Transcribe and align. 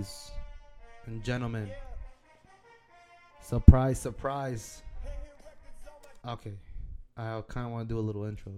ladies 0.00 0.30
and 1.04 1.22
gentlemen. 1.22 1.68
Surprise, 3.42 3.98
surprise. 3.98 4.82
Okay, 6.26 6.54
I 7.18 7.42
kind 7.48 7.66
of 7.66 7.72
want 7.72 7.86
to 7.86 7.94
do 7.94 7.98
a 7.98 8.00
little 8.00 8.24
intro, 8.24 8.52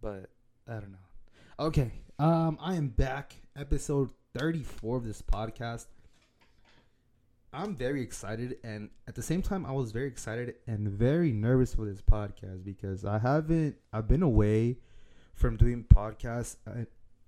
but 0.00 0.30
I 0.68 0.74
don't 0.74 0.92
know. 0.92 1.64
Okay, 1.66 1.90
um, 2.20 2.58
I 2.60 2.76
am 2.76 2.88
back, 2.90 3.34
episode 3.56 4.10
34 4.38 4.98
of 4.98 5.04
this 5.04 5.20
podcast. 5.20 5.86
I'm 7.52 7.74
very 7.74 8.00
excited, 8.00 8.58
and 8.62 8.90
at 9.08 9.16
the 9.16 9.22
same 9.22 9.42
time, 9.42 9.66
I 9.66 9.72
was 9.72 9.90
very 9.90 10.06
excited 10.06 10.56
and 10.68 10.88
very 10.88 11.32
nervous 11.32 11.74
for 11.74 11.86
this 11.86 12.02
podcast 12.02 12.64
because 12.64 13.04
I 13.04 13.18
haven't, 13.18 13.74
I've 13.92 14.06
been 14.06 14.22
away 14.22 14.76
from 15.34 15.56
doing 15.56 15.84
podcasts 15.92 16.56
uh, 16.68 16.84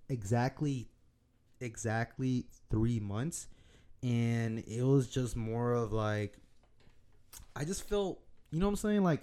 exactly, 0.09 0.89
exactly 1.61 2.47
three 2.71 3.01
months, 3.01 3.49
and 4.03 4.61
it 4.67 4.83
was 4.83 5.09
just 5.09 5.37
more 5.37 5.73
of 5.73 5.93
like, 5.93 6.39
I 7.55 7.65
just 7.65 7.89
felt, 7.89 8.21
you 8.51 8.59
know 8.59 8.67
what 8.67 8.71
I'm 8.71 8.77
saying? 8.77 9.03
Like, 9.03 9.23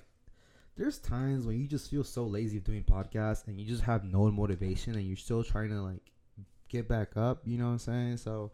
there's 0.75 0.99
times 0.99 1.45
when 1.45 1.59
you 1.59 1.67
just 1.67 1.89
feel 1.89 2.03
so 2.03 2.23
lazy 2.23 2.57
of 2.57 2.63
doing 2.63 2.83
podcasts 2.83 3.47
and 3.47 3.59
you 3.59 3.65
just 3.65 3.83
have 3.83 4.03
no 4.03 4.29
motivation 4.29 4.93
and 4.93 5.03
you're 5.03 5.17
still 5.17 5.43
trying 5.43 5.69
to 5.69 5.81
like 5.81 6.01
get 6.69 6.87
back 6.87 7.17
up, 7.17 7.41
you 7.45 7.57
know 7.57 7.65
what 7.65 7.71
I'm 7.71 7.79
saying? 7.79 8.17
So, 8.17 8.51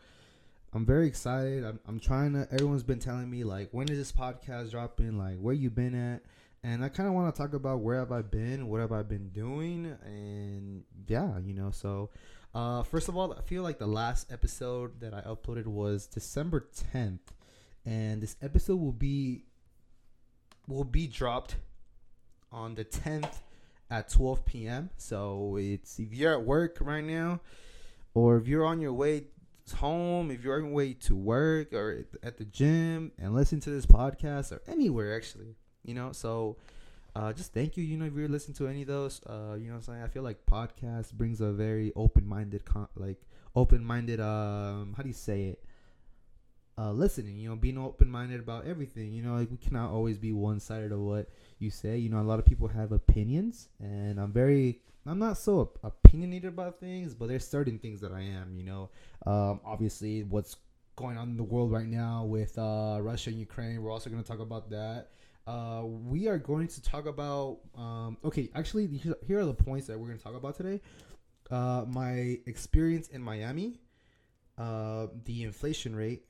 I'm 0.74 0.86
very 0.86 1.08
excited. 1.08 1.64
I'm, 1.64 1.80
I'm 1.88 2.00
trying 2.00 2.34
to. 2.34 2.48
Everyone's 2.52 2.84
been 2.84 3.00
telling 3.00 3.30
me 3.30 3.44
like, 3.44 3.70
when 3.72 3.90
is 3.90 3.98
this 3.98 4.12
podcast 4.12 4.72
dropping? 4.72 5.18
Like, 5.18 5.38
where 5.38 5.54
you 5.54 5.70
been 5.70 5.94
at? 5.94 6.24
And 6.64 6.84
I 6.84 6.90
kind 6.90 7.08
of 7.08 7.14
want 7.14 7.34
to 7.34 7.40
talk 7.40 7.54
about 7.54 7.82
where 7.82 8.00
have 8.00 8.12
I 8.12 8.22
been, 8.22 8.68
what 8.68 8.80
have 8.80 8.92
I 8.92 9.04
been 9.04 9.30
doing, 9.30 9.96
and 10.06 10.84
yeah, 11.08 11.38
you 11.40 11.54
know. 11.54 11.72
So, 11.72 12.10
uh, 12.54 12.84
first 12.84 13.10
of 13.10 13.18
all, 13.18 13.34
I 13.34 13.42
feel 13.42 13.64
like 13.64 13.80
the 13.80 13.88
last 13.88 14.32
episode 14.32 15.00
that 15.00 15.14
I 15.14 15.22
uploaded 15.22 15.66
was 15.66 16.06
December 16.06 16.68
10th, 16.94 17.20
and 17.86 18.22
this 18.22 18.36
episode 18.42 18.76
will 18.78 18.92
be 18.92 19.46
will 20.68 20.84
be 20.84 21.08
dropped 21.08 21.56
on 22.52 22.76
the 22.76 22.86
10th 22.86 23.42
at 23.90 24.10
12 24.10 24.46
p.m. 24.46 24.90
So 24.98 25.58
it's 25.60 26.00
if 26.00 26.14
you're 26.14 26.34
at 26.34 26.44
work 26.44 26.78
right 26.80 27.04
now, 27.04 27.42
or 28.14 28.38
if 28.38 28.48
you're 28.48 28.66
on 28.66 28.80
your 28.80 28.94
way 28.94 29.26
home, 29.76 30.30
if 30.30 30.44
you're 30.44 30.58
on 30.58 30.66
your 30.66 30.74
way 30.74 30.94
to 30.94 31.16
work 31.16 31.74
or 31.74 32.06
at 32.22 32.38
the 32.38 32.46
gym 32.46 33.12
and 33.18 33.34
listen 33.34 33.60
to 33.62 33.70
this 33.70 33.86
podcast 33.86 34.52
or 34.52 34.62
anywhere 34.68 35.16
actually, 35.16 35.56
you 35.84 35.94
know. 35.94 36.12
So 36.12 36.58
uh, 37.16 37.32
just 37.34 37.54
thank 37.54 37.78
you, 37.78 37.84
you 37.84 37.98
know, 37.98 38.06
if 38.06 38.14
you're 38.14 38.28
listening 38.28 38.56
to 38.56 38.68
any 38.68 38.82
of 38.82 38.88
those, 38.88 39.22
uh, 39.28 39.56
you 39.60 39.70
know, 39.70 39.76
I'm 39.76 39.82
saying 39.82 40.02
I 40.02 40.08
feel 40.08 40.24
like 40.24 40.46
podcast 40.46 41.14
brings 41.14 41.42
a 41.42 41.52
very 41.52 41.92
open-minded, 41.96 42.66
con- 42.66 42.88
like 42.96 43.22
open-minded, 43.56 44.20
um, 44.20 44.94
how 44.98 45.04
do 45.04 45.10
you 45.10 45.14
say 45.14 45.44
it? 45.44 45.64
Uh, 46.76 46.92
listening, 46.92 47.38
you 47.38 47.50
know, 47.50 47.56
being 47.56 47.78
open-minded 47.78 48.40
about 48.40 48.66
everything. 48.66 49.14
You 49.14 49.22
know, 49.22 49.36
like 49.36 49.52
we 49.52 49.58
cannot 49.58 49.92
always 49.92 50.18
be 50.18 50.34
one-sided 50.34 50.92
of 50.92 51.00
what 51.00 51.30
you 51.60 51.70
say. 51.70 51.98
You 51.98 52.10
know, 52.10 52.20
a 52.20 52.24
lot 52.24 52.40
of 52.40 52.46
people 52.46 52.68
have 52.68 52.92
opinions, 52.92 53.70
and 53.80 54.20
I'm 54.20 54.32
very 54.32 54.80
I'm 55.06 55.20
not 55.20 55.38
so 55.38 55.72
opinionated 55.84 56.50
about 56.50 56.80
things, 56.80 57.14
but 57.14 57.28
there's 57.28 57.48
certain 57.48 57.78
things 57.78 58.02
that 58.02 58.12
I 58.12 58.22
am. 58.22 58.56
You 58.58 58.64
know, 58.64 58.90
um, 59.26 59.60
obviously 59.66 60.24
what's 60.24 60.56
going 60.96 61.18
on 61.18 61.30
in 61.30 61.38
the 61.38 61.44
world 61.44 61.72
right 61.72 61.88
now 61.88 62.24
with 62.24 62.58
uh, 62.58 62.98
Russia 63.02 63.30
and 63.30 63.40
Ukraine. 63.40 63.82
We're 63.82 63.92
also 63.92 64.10
going 64.10 64.22
to 64.22 64.28
talk 64.28 64.40
about 64.40 64.70
that. 64.70 65.10
Uh, 65.46 65.84
we 65.86 66.28
are 66.28 66.38
going 66.38 66.68
to 66.68 66.82
talk 66.82 67.06
about. 67.06 67.60
Um, 67.78 68.18
okay, 68.24 68.50
actually, 68.56 68.88
here 68.88 69.40
are 69.40 69.46
the 69.46 69.54
points 69.54 69.88
that 69.88 70.00
we're 70.00 70.08
going 70.08 70.18
to 70.18 70.24
talk 70.24 70.36
about 70.36 70.56
today. 70.56 70.80
Uh, 71.52 71.86
my 71.88 72.40
experience 72.46 73.10
in 73.10 73.22
Miami, 73.22 73.80
uh, 74.58 75.08
the 75.26 75.44
inflation 75.44 75.96
rate, 75.96 76.24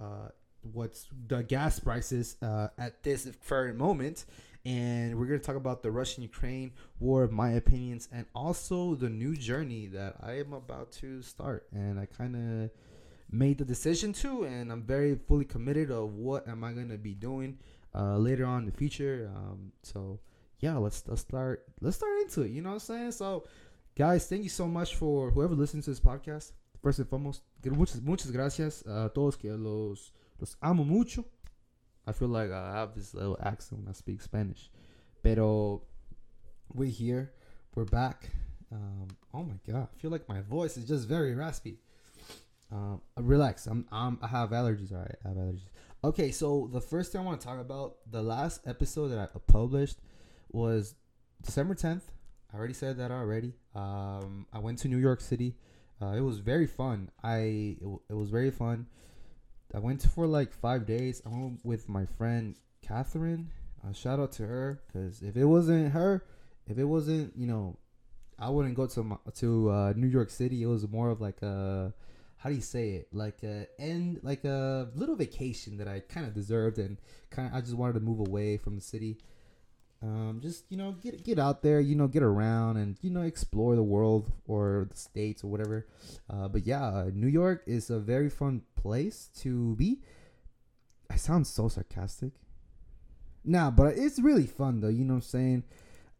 uh, 0.00 0.28
what's 0.72 1.06
the 1.28 1.42
gas 1.42 1.78
prices 1.78 2.36
uh, 2.40 2.68
at 2.78 3.02
this 3.02 3.28
current 3.46 3.76
moment, 3.76 4.24
and 4.64 5.18
we're 5.18 5.26
going 5.26 5.38
to 5.38 5.44
talk 5.44 5.56
about 5.56 5.82
the 5.82 5.90
Russian 5.90 6.22
Ukraine 6.22 6.72
war, 7.00 7.28
my 7.28 7.50
opinions, 7.50 8.08
and 8.10 8.24
also 8.34 8.94
the 8.94 9.10
new 9.10 9.36
journey 9.36 9.86
that 9.88 10.16
I 10.22 10.38
am 10.38 10.54
about 10.54 10.90
to 10.92 11.20
start. 11.20 11.66
And 11.72 12.00
I 12.00 12.06
kind 12.06 12.34
of 12.34 12.70
made 13.30 13.58
the 13.58 13.64
decision 13.66 14.14
to, 14.14 14.44
and 14.44 14.72
I'm 14.72 14.82
very 14.82 15.16
fully 15.16 15.44
committed 15.44 15.90
of 15.90 16.14
what 16.14 16.48
am 16.48 16.64
I 16.64 16.72
going 16.72 16.88
to 16.88 16.96
be 16.96 17.12
doing 17.12 17.58
uh, 17.98 18.16
later 18.16 18.46
on 18.46 18.60
in 18.60 18.66
the 18.66 18.76
future. 18.76 19.30
Um, 19.34 19.72
so 19.82 20.20
yeah, 20.60 20.76
let's 20.76 21.02
let's 21.06 21.20
start 21.20 21.64
let's 21.80 21.96
start 21.96 22.12
into 22.22 22.42
it. 22.42 22.50
You 22.50 22.62
know 22.62 22.70
what 22.70 22.74
I'm 22.74 22.80
saying? 22.80 23.12
So 23.12 23.44
guys, 23.96 24.26
thank 24.26 24.42
you 24.42 24.48
so 24.48 24.66
much 24.66 24.94
for 24.96 25.30
whoever 25.30 25.54
listens 25.54 25.84
to 25.86 25.90
this 25.90 26.00
podcast. 26.00 26.52
First 26.82 27.00
and 27.00 27.08
foremost, 27.08 27.42
muchas 27.64 28.00
muchas 28.00 28.30
gracias 28.30 28.82
a 28.86 29.10
todos 29.14 29.36
que 29.36 29.52
los 29.52 30.12
los 30.40 30.56
amo 30.62 30.84
mucho. 30.84 31.24
I 32.06 32.12
feel 32.12 32.28
like 32.28 32.50
I 32.50 32.72
have 32.72 32.94
this 32.94 33.12
little 33.12 33.36
accent 33.42 33.80
when 33.80 33.88
I 33.88 33.92
speak 33.92 34.22
Spanish. 34.22 34.70
Pero 35.22 35.82
we're 36.72 36.88
here. 36.88 37.32
We're 37.74 37.84
back. 37.84 38.30
Um, 38.72 39.08
oh 39.34 39.42
my 39.42 39.58
god, 39.66 39.88
I 39.92 40.00
feel 40.00 40.10
like 40.10 40.28
my 40.28 40.40
voice 40.40 40.76
is 40.76 40.86
just 40.86 41.08
very 41.08 41.34
raspy. 41.34 41.78
Um, 42.70 43.00
relax. 43.16 43.66
I'm, 43.66 43.86
I'm 43.90 44.18
I 44.22 44.28
have 44.28 44.50
allergies. 44.50 44.92
All 44.92 44.98
right, 44.98 45.16
I 45.24 45.28
have 45.28 45.36
allergies. 45.36 45.68
Okay, 46.04 46.30
so 46.30 46.70
the 46.72 46.80
first 46.80 47.10
thing 47.10 47.20
I 47.20 47.24
want 47.24 47.40
to 47.40 47.46
talk 47.46 47.60
about, 47.60 47.96
the 48.08 48.22
last 48.22 48.60
episode 48.64 49.08
that 49.08 49.18
I 49.18 49.26
published 49.48 49.98
was 50.48 50.94
December 51.42 51.74
10th. 51.74 52.02
I 52.52 52.56
already 52.56 52.74
said 52.74 52.98
that 52.98 53.10
already. 53.10 53.54
Um, 53.74 54.46
I 54.52 54.60
went 54.60 54.78
to 54.80 54.88
New 54.88 54.98
York 54.98 55.20
City. 55.20 55.56
Uh, 56.00 56.12
it 56.16 56.20
was 56.20 56.38
very 56.38 56.68
fun. 56.68 57.10
I 57.24 57.78
it, 57.80 57.98
it 58.10 58.14
was 58.14 58.30
very 58.30 58.52
fun. 58.52 58.86
I 59.74 59.80
went 59.80 60.02
for 60.02 60.28
like 60.28 60.52
five 60.52 60.86
days. 60.86 61.20
I 61.26 61.30
went 61.30 61.64
with 61.64 61.88
my 61.88 62.06
friend 62.06 62.54
Catherine. 62.80 63.50
Uh, 63.84 63.92
shout 63.92 64.20
out 64.20 64.30
to 64.32 64.46
her 64.46 64.80
because 64.86 65.20
if 65.20 65.36
it 65.36 65.44
wasn't 65.46 65.92
her, 65.92 66.24
if 66.68 66.78
it 66.78 66.84
wasn't 66.84 67.36
you 67.36 67.48
know, 67.48 67.76
I 68.38 68.50
wouldn't 68.50 68.76
go 68.76 68.86
to 68.86 69.18
to 69.34 69.70
uh, 69.70 69.92
New 69.96 70.06
York 70.06 70.30
City. 70.30 70.62
It 70.62 70.66
was 70.66 70.88
more 70.88 71.10
of 71.10 71.20
like 71.20 71.42
a 71.42 71.92
how 72.38 72.48
do 72.48 72.54
you 72.54 72.62
say 72.62 72.90
it 72.90 73.08
like 73.12 73.42
a 73.42 73.66
end 73.78 74.20
like 74.22 74.44
a 74.44 74.88
little 74.94 75.16
vacation 75.16 75.76
that 75.78 75.88
I 75.88 76.00
kind 76.00 76.26
of 76.26 76.34
deserved 76.34 76.78
and 76.78 76.96
kind 77.30 77.48
of 77.48 77.54
I 77.54 77.60
just 77.60 77.74
wanted 77.74 77.94
to 77.94 78.00
move 78.00 78.20
away 78.20 78.56
from 78.56 78.76
the 78.76 78.80
city. 78.80 79.18
Um, 80.00 80.38
just 80.40 80.64
you 80.68 80.76
know, 80.76 80.92
get 80.92 81.24
get 81.24 81.40
out 81.40 81.62
there, 81.62 81.80
you 81.80 81.96
know, 81.96 82.06
get 82.06 82.22
around 82.22 82.76
and 82.76 82.96
you 83.02 83.10
know 83.10 83.22
explore 83.22 83.74
the 83.74 83.82
world 83.82 84.30
or 84.46 84.86
the 84.88 84.96
states 84.96 85.42
or 85.42 85.48
whatever. 85.48 85.88
Uh, 86.30 86.46
but 86.46 86.64
yeah, 86.64 87.06
New 87.12 87.26
York 87.26 87.64
is 87.66 87.90
a 87.90 87.98
very 87.98 88.30
fun 88.30 88.62
place 88.76 89.30
to 89.40 89.74
be. 89.74 90.00
I 91.10 91.16
sound 91.16 91.48
so 91.48 91.66
sarcastic. 91.66 92.32
Nah, 93.44 93.72
but 93.72 93.98
it's 93.98 94.20
really 94.20 94.46
fun 94.46 94.80
though. 94.80 94.88
You 94.88 95.04
know 95.04 95.14
what 95.14 95.18
I'm 95.18 95.22
saying? 95.22 95.64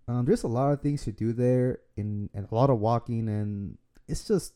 Um, 0.09 0.25
there's 0.25 0.43
a 0.43 0.49
lot 0.49 0.73
of 0.73 0.81
things 0.81 1.05
to 1.05 1.12
do 1.12 1.33
there, 1.33 1.79
in 1.97 2.31
and 2.35 2.49
a 2.50 2.55
lot 2.55 2.71
of 2.71 2.81
walking, 2.81 3.29
and 3.29 3.79
it's 4.09 4.27
just 4.27 4.55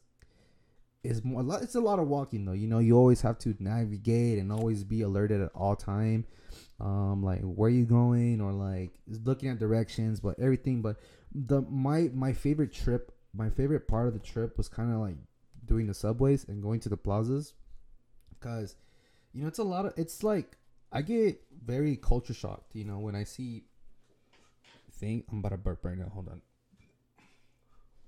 it's 1.04 1.24
more. 1.24 1.44
It's 1.62 1.74
a 1.74 1.80
lot 1.80 1.98
of 1.98 2.08
walking 2.08 2.44
though. 2.44 2.52
You 2.52 2.68
know, 2.68 2.78
you 2.78 2.96
always 2.96 3.20
have 3.22 3.38
to 3.40 3.54
navigate 3.58 4.38
and 4.38 4.52
always 4.52 4.84
be 4.84 5.02
alerted 5.02 5.40
at 5.40 5.50
all 5.54 5.76
time 5.76 6.26
um 6.82 7.22
like 7.22 7.40
where 7.42 7.70
you 7.70 7.84
going 7.84 8.40
or 8.40 8.52
like 8.52 8.90
looking 9.24 9.48
at 9.48 9.58
directions 9.58 10.20
but 10.20 10.38
everything 10.38 10.82
but 10.82 10.96
the 11.32 11.62
my 11.62 12.10
my 12.12 12.32
favorite 12.32 12.72
trip 12.72 13.12
my 13.32 13.48
favorite 13.48 13.86
part 13.86 14.08
of 14.08 14.14
the 14.14 14.20
trip 14.20 14.58
was 14.58 14.68
kind 14.68 14.92
of 14.92 14.98
like 14.98 15.16
doing 15.64 15.86
the 15.86 15.94
subways 15.94 16.44
and 16.48 16.60
going 16.60 16.80
to 16.80 16.88
the 16.88 16.96
plazas 16.96 17.54
because 18.30 18.74
you 19.32 19.42
know 19.42 19.48
it's 19.48 19.60
a 19.60 19.64
lot 19.64 19.86
of 19.86 19.92
it's 19.96 20.24
like 20.24 20.56
i 20.92 21.00
get 21.00 21.40
very 21.64 21.96
culture 21.96 22.34
shocked 22.34 22.74
you 22.74 22.84
know 22.84 22.98
when 22.98 23.14
i 23.14 23.22
see 23.22 23.62
thing 24.94 25.22
i'm 25.31 25.38
about 25.38 25.50
to 25.50 25.56
burp 25.56 25.84
right 25.84 25.96
now 25.96 26.10
hold 26.12 26.28
on 26.28 26.40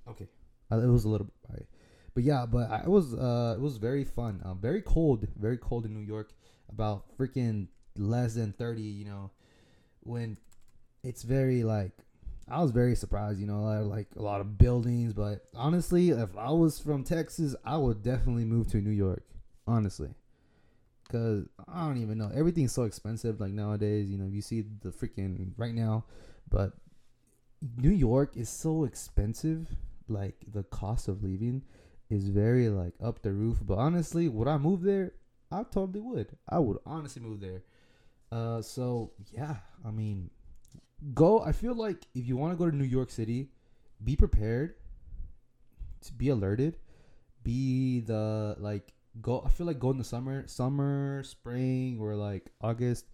okay 0.09 0.27
uh, 0.73 0.79
it 0.79 0.89
was 0.89 1.05
a 1.05 1.09
little 1.09 1.27
bit 1.27 1.67
but 2.15 2.23
yeah 2.23 2.47
but 2.47 2.71
I, 2.71 2.79
it 2.79 2.89
was 2.89 3.15
uh 3.15 3.55
it 3.57 3.61
was 3.61 3.77
very 3.77 4.05
fun. 4.05 4.41
Uh, 4.45 4.55
very 4.55 4.83
cold 4.83 5.27
very 5.37 5.59
cold 5.59 5.85
in 5.85 5.95
new 5.95 6.01
york 6.01 6.33
about 6.69 7.05
freaking 7.19 7.69
less 7.97 8.35
than 8.35 8.53
30 8.53 8.83
you 8.83 9.05
know 9.05 9.31
when 10.01 10.37
it's 11.03 11.23
very 11.23 11.63
like 11.63 11.93
i 12.49 12.61
was 12.61 12.71
very 12.71 12.95
surprised 12.97 13.39
you 13.39 13.47
know 13.47 13.63
like 13.85 14.09
a 14.17 14.23
lot 14.23 14.41
of 14.41 14.59
buildings 14.59 15.13
but 15.13 15.45
honestly 15.55 16.11
if 16.11 16.37
i 16.37 16.51
was 16.51 16.79
from 16.79 17.05
texas 17.05 17.55
i 17.65 17.77
would 17.77 18.03
definitely 18.03 18.45
move 18.45 18.67
to 18.69 18.79
new 18.79 18.91
york 18.91 19.25
honestly. 19.67 20.11
Because 21.05 21.47
i 21.69 21.87
don't 21.87 21.99
even 21.99 22.19
know 22.19 22.31
everything's 22.35 22.73
so 22.73 22.85
expensive 22.85 23.41
like 23.41 23.53
nowadays 23.53 24.11
you 24.11 24.19
know 24.19 24.27
you 24.27 24.43
see 24.43 24.65
the 24.83 24.91
freaking 24.91 25.53
right 25.57 25.75
now 25.75 26.05
but 26.49 26.73
new 27.77 27.91
york 27.91 28.37
is 28.37 28.49
so 28.49 28.85
expensive 28.85 29.69
like 30.09 30.35
the 30.53 30.63
cost 30.65 31.09
of 31.09 31.23
living 31.23 31.63
is 32.11 32.29
very 32.29 32.69
like 32.69 32.95
up 33.03 33.23
the 33.23 33.33
roof 33.33 33.59
but 33.63 33.79
honestly 33.79 34.29
would 34.29 34.49
i 34.49 34.57
move 34.57 34.83
there 34.83 35.13
i 35.51 35.63
totally 35.63 36.01
would 36.01 36.37
i 36.49 36.59
would 36.59 36.79
honestly 36.87 37.23
move 37.23 37.41
there 37.41 37.63
uh, 38.35 38.61
so 38.61 39.13
yeah, 39.33 39.57
I 39.85 39.93
mean, 39.93 40.31
go. 41.15 41.41
I 41.41 41.53
feel 41.53 41.75
like 41.75 42.05
if 42.17 42.27
you 42.27 42.37
want 42.37 42.53
to 42.53 42.57
go 42.57 42.69
to 42.69 42.77
New 42.77 42.83
York 42.85 43.11
City, 43.11 43.51
be 44.03 44.17
prepared 44.17 44.75
to 46.03 46.13
be 46.13 46.31
alerted. 46.31 46.79
Be 47.45 48.01
the 48.01 48.57
like 48.59 48.93
go. 49.21 49.43
I 49.47 49.51
feel 49.51 49.67
like 49.67 49.79
go 49.79 49.91
in 49.91 49.99
the 49.99 50.05
summer, 50.05 50.49
summer, 50.49 51.23
spring, 51.23 51.99
or 52.01 52.17
like 52.17 52.51
August. 52.61 53.07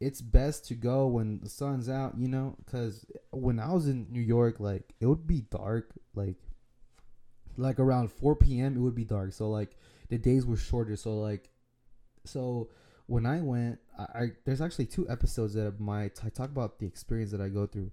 It's 0.00 0.20
best 0.20 0.66
to 0.66 0.74
go 0.74 1.06
when 1.06 1.38
the 1.40 1.48
sun's 1.48 1.88
out, 1.88 2.18
you 2.18 2.26
know, 2.26 2.56
because 2.64 3.06
when 3.30 3.60
I 3.60 3.72
was 3.72 3.86
in 3.86 4.08
New 4.10 4.20
York, 4.20 4.58
like 4.58 4.94
it 5.00 5.06
would 5.06 5.28
be 5.28 5.42
dark, 5.42 5.92
like 6.14 6.36
like 7.56 7.78
around 7.78 8.10
4 8.10 8.36
p.m. 8.36 8.76
it 8.76 8.80
would 8.80 8.94
be 8.94 9.04
dark. 9.04 9.32
So 9.32 9.48
like 9.50 9.76
the 10.08 10.18
days 10.18 10.46
were 10.46 10.56
shorter. 10.56 10.96
So 10.96 11.18
like 11.18 11.48
so 12.24 12.68
when 13.06 13.26
I 13.26 13.40
went, 13.40 13.78
I, 13.98 14.02
I 14.02 14.30
there's 14.44 14.60
actually 14.60 14.86
two 14.86 15.08
episodes 15.08 15.54
that 15.54 15.78
my 15.80 16.04
I 16.04 16.28
talk 16.28 16.50
about 16.50 16.78
the 16.78 16.86
experience 16.86 17.30
that 17.32 17.40
I 17.40 17.48
go 17.48 17.66
through. 17.66 17.90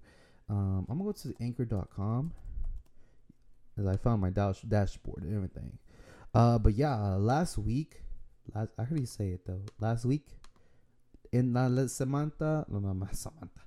Um, 0.48 0.86
I'm 0.88 0.98
gonna 0.98 1.04
go 1.04 1.12
to 1.12 1.28
the 1.28 1.36
anchor.com 1.40 2.32
as 3.78 3.86
I 3.86 3.96
found 3.96 4.20
my 4.20 4.30
dash, 4.30 4.60
dashboard 4.62 5.22
and 5.24 5.34
everything. 5.34 5.78
Uh, 6.34 6.58
but 6.58 6.74
yeah, 6.74 6.94
uh, 6.94 7.18
last 7.18 7.58
week, 7.58 8.02
last 8.54 8.70
I 8.78 8.84
heard 8.84 9.00
you 9.00 9.06
say 9.06 9.28
it 9.28 9.46
though. 9.46 9.62
Last 9.80 10.04
week, 10.04 10.26
in 11.30 11.52
la 11.52 11.86
Samantha, 11.86 12.66
no, 12.68 12.78
no, 12.78 13.08
Samantha. 13.12 13.60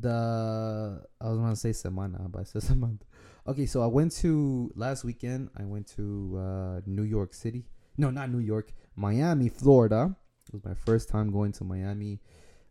The 0.00 1.02
I 1.20 1.28
was 1.28 1.38
gonna 1.38 1.56
say 1.56 1.70
Semana, 1.70 2.30
but 2.30 2.40
I 2.40 2.44
said 2.44 2.62
Samantha. 2.70 3.04
Okay, 3.46 3.66
so 3.66 3.82
I 3.82 3.86
went 3.86 4.12
to 4.16 4.72
last 4.74 5.04
weekend. 5.04 5.50
I 5.56 5.64
went 5.64 5.86
to 5.96 6.38
uh, 6.38 6.80
New 6.86 7.02
York 7.02 7.34
City. 7.34 7.64
No, 7.96 8.10
not 8.10 8.30
New 8.30 8.38
York. 8.38 8.72
Miami, 8.96 9.48
Florida. 9.48 10.16
It 10.48 10.52
was 10.54 10.64
my 10.64 10.74
first 10.74 11.08
time 11.08 11.30
going 11.30 11.52
to 11.52 11.64
Miami. 11.64 12.20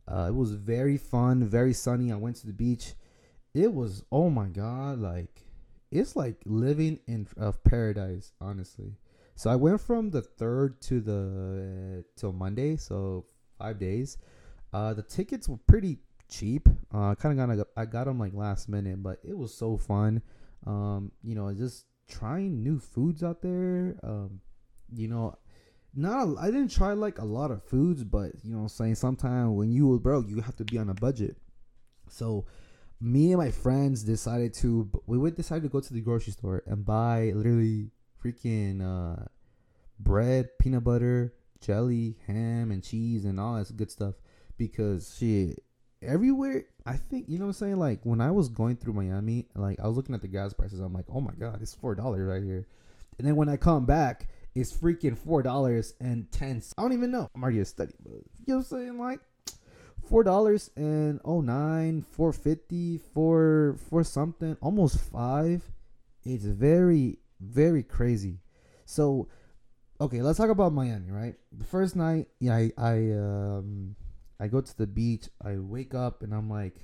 Uh, 0.07 0.25
it 0.29 0.35
was 0.35 0.51
very 0.53 0.97
fun, 0.97 1.43
very 1.43 1.73
sunny. 1.73 2.11
I 2.11 2.15
went 2.15 2.37
to 2.37 2.47
the 2.47 2.53
beach. 2.53 2.93
It 3.53 3.73
was 3.73 4.03
oh 4.11 4.29
my 4.29 4.47
god, 4.47 4.99
like 4.99 5.43
it's 5.91 6.15
like 6.15 6.41
living 6.45 6.99
in 7.07 7.27
of 7.37 7.63
paradise, 7.63 8.33
honestly. 8.41 8.97
So 9.35 9.49
I 9.49 9.55
went 9.55 9.81
from 9.81 10.09
the 10.09 10.21
third 10.21 10.81
to 10.81 11.01
the 11.01 12.03
till 12.15 12.33
Monday, 12.33 12.77
so 12.77 13.25
five 13.57 13.79
days. 13.79 14.17
Uh, 14.73 14.93
the 14.93 15.03
tickets 15.03 15.47
were 15.47 15.59
pretty 15.67 15.99
cheap. 16.33 16.67
Uh, 16.93 17.15
kind 17.15 17.39
of 17.39 17.57
got 17.57 17.67
I 17.77 17.85
got 17.85 18.05
them 18.05 18.19
like 18.19 18.33
last 18.33 18.69
minute, 18.69 19.01
but 19.01 19.19
it 19.23 19.37
was 19.37 19.53
so 19.53 19.77
fun. 19.77 20.21
Um, 20.65 21.11
you 21.23 21.35
know, 21.35 21.53
just 21.53 21.85
trying 22.09 22.63
new 22.63 22.79
foods 22.79 23.23
out 23.23 23.41
there. 23.41 23.95
Um, 24.03 24.41
you 24.93 25.07
know, 25.07 25.35
not 25.95 26.35
I 26.39 26.47
didn't 26.47 26.71
try 26.71 26.93
like 26.93 27.19
a 27.19 27.25
lot 27.25 27.51
of 27.51 27.63
foods, 27.63 28.03
but 28.03 28.31
you 28.43 28.53
know, 28.55 28.61
I'm 28.61 28.69
saying 28.69 28.95
sometimes 28.95 29.51
when 29.51 29.71
you 29.71 29.99
broke, 29.99 30.27
you 30.27 30.41
have 30.41 30.55
to 30.57 30.65
be 30.65 30.77
on 30.77 30.89
a 30.89 30.93
budget. 30.93 31.37
So, 32.09 32.45
me 32.99 33.31
and 33.31 33.41
my 33.41 33.51
friends 33.51 34.03
decided 34.03 34.53
to 34.55 34.89
we 35.07 35.17
would 35.17 35.35
decide 35.35 35.63
to 35.63 35.69
go 35.69 35.79
to 35.79 35.93
the 35.93 36.01
grocery 36.01 36.33
store 36.33 36.63
and 36.65 36.85
buy 36.85 37.31
literally 37.35 37.91
freaking 38.23 38.81
uh, 38.81 39.25
bread, 39.99 40.49
peanut 40.59 40.83
butter, 40.83 41.33
jelly, 41.61 42.17
ham, 42.27 42.71
and 42.71 42.83
cheese, 42.83 43.25
and 43.25 43.39
all 43.39 43.55
that 43.55 43.75
good 43.75 43.91
stuff 43.91 44.15
because 44.57 45.15
shit 45.17 45.63
everywhere 46.03 46.65
I 46.85 46.97
think 46.97 47.29
you 47.29 47.37
know 47.39 47.45
what 47.45 47.49
I'm 47.49 47.53
saying. 47.53 47.77
Like 47.77 48.01
when 48.03 48.19
I 48.19 48.31
was 48.31 48.49
going 48.49 48.75
through 48.75 48.93
Miami, 48.93 49.47
like 49.55 49.79
I 49.79 49.87
was 49.87 49.95
looking 49.95 50.15
at 50.15 50.21
the 50.21 50.27
gas 50.27 50.53
prices. 50.53 50.79
I'm 50.79 50.93
like, 50.93 51.05
oh 51.09 51.21
my 51.21 51.31
god, 51.39 51.61
it's 51.61 51.73
four 51.73 51.95
dollars 51.95 52.27
right 52.27 52.43
here. 52.43 52.67
And 53.17 53.27
then 53.27 53.35
when 53.35 53.47
I 53.47 53.57
come 53.57 53.85
back, 53.85 54.27
it's 54.53 54.75
freaking 54.75 55.17
four 55.17 55.41
dollars 55.41 55.93
and 56.01 56.29
ten. 56.31 56.61
I 56.77 56.81
don't 56.81 56.93
even 56.93 57.11
know. 57.11 57.29
I'm 57.33 57.41
already 57.41 57.59
a 57.59 57.65
study, 57.65 57.93
but 58.03 58.13
you 58.13 58.19
know 58.47 58.57
what 58.57 58.71
I'm 58.71 58.79
saying. 58.79 58.99
Like 58.99 59.19
four 60.09 60.23
dollars 60.23 60.71
and 60.75 61.21
oh 61.23 61.39
nine, 61.39 62.05
four 62.11 62.33
fifty, 62.33 62.99
four 63.13 63.77
for 63.89 64.03
something, 64.03 64.57
almost 64.61 64.99
five. 64.99 65.63
It's 66.25 66.45
very 66.45 67.19
very 67.39 67.83
crazy. 67.83 68.39
So 68.85 69.29
okay, 70.01 70.21
let's 70.21 70.37
talk 70.37 70.49
about 70.49 70.73
Miami. 70.73 71.11
Right, 71.11 71.35
the 71.57 71.63
first 71.63 71.95
night, 71.95 72.27
yeah, 72.41 72.55
I 72.55 72.71
I 72.77 72.93
um 73.13 73.95
I 74.43 74.47
go 74.47 74.59
to 74.59 74.77
the 74.77 74.85
beach. 74.85 75.29
I 75.41 75.55
wake 75.57 75.95
up 75.95 76.21
and 76.21 76.33
I'm 76.33 76.49
like, 76.49 76.75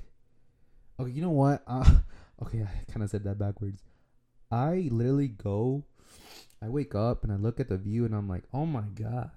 okay, 0.97 1.11
you 1.11 1.21
know 1.21 1.31
what? 1.31 1.61
Uh, 1.67 1.99
okay, 2.41 2.63
I 2.63 2.91
kind 2.91 3.03
of 3.03 3.09
said 3.09 3.25
that 3.25 3.37
backwards. 3.37 3.83
I 4.49 4.87
literally 4.89 5.27
go. 5.27 5.83
I 6.61 6.69
wake 6.69 6.95
up 6.95 7.25
and 7.25 7.33
I 7.33 7.35
look 7.35 7.59
at 7.59 7.67
the 7.67 7.77
view 7.77 8.05
and 8.05 8.15
I'm 8.15 8.29
like, 8.29 8.43
oh 8.53 8.65
my 8.65 8.85
god, 8.95 9.29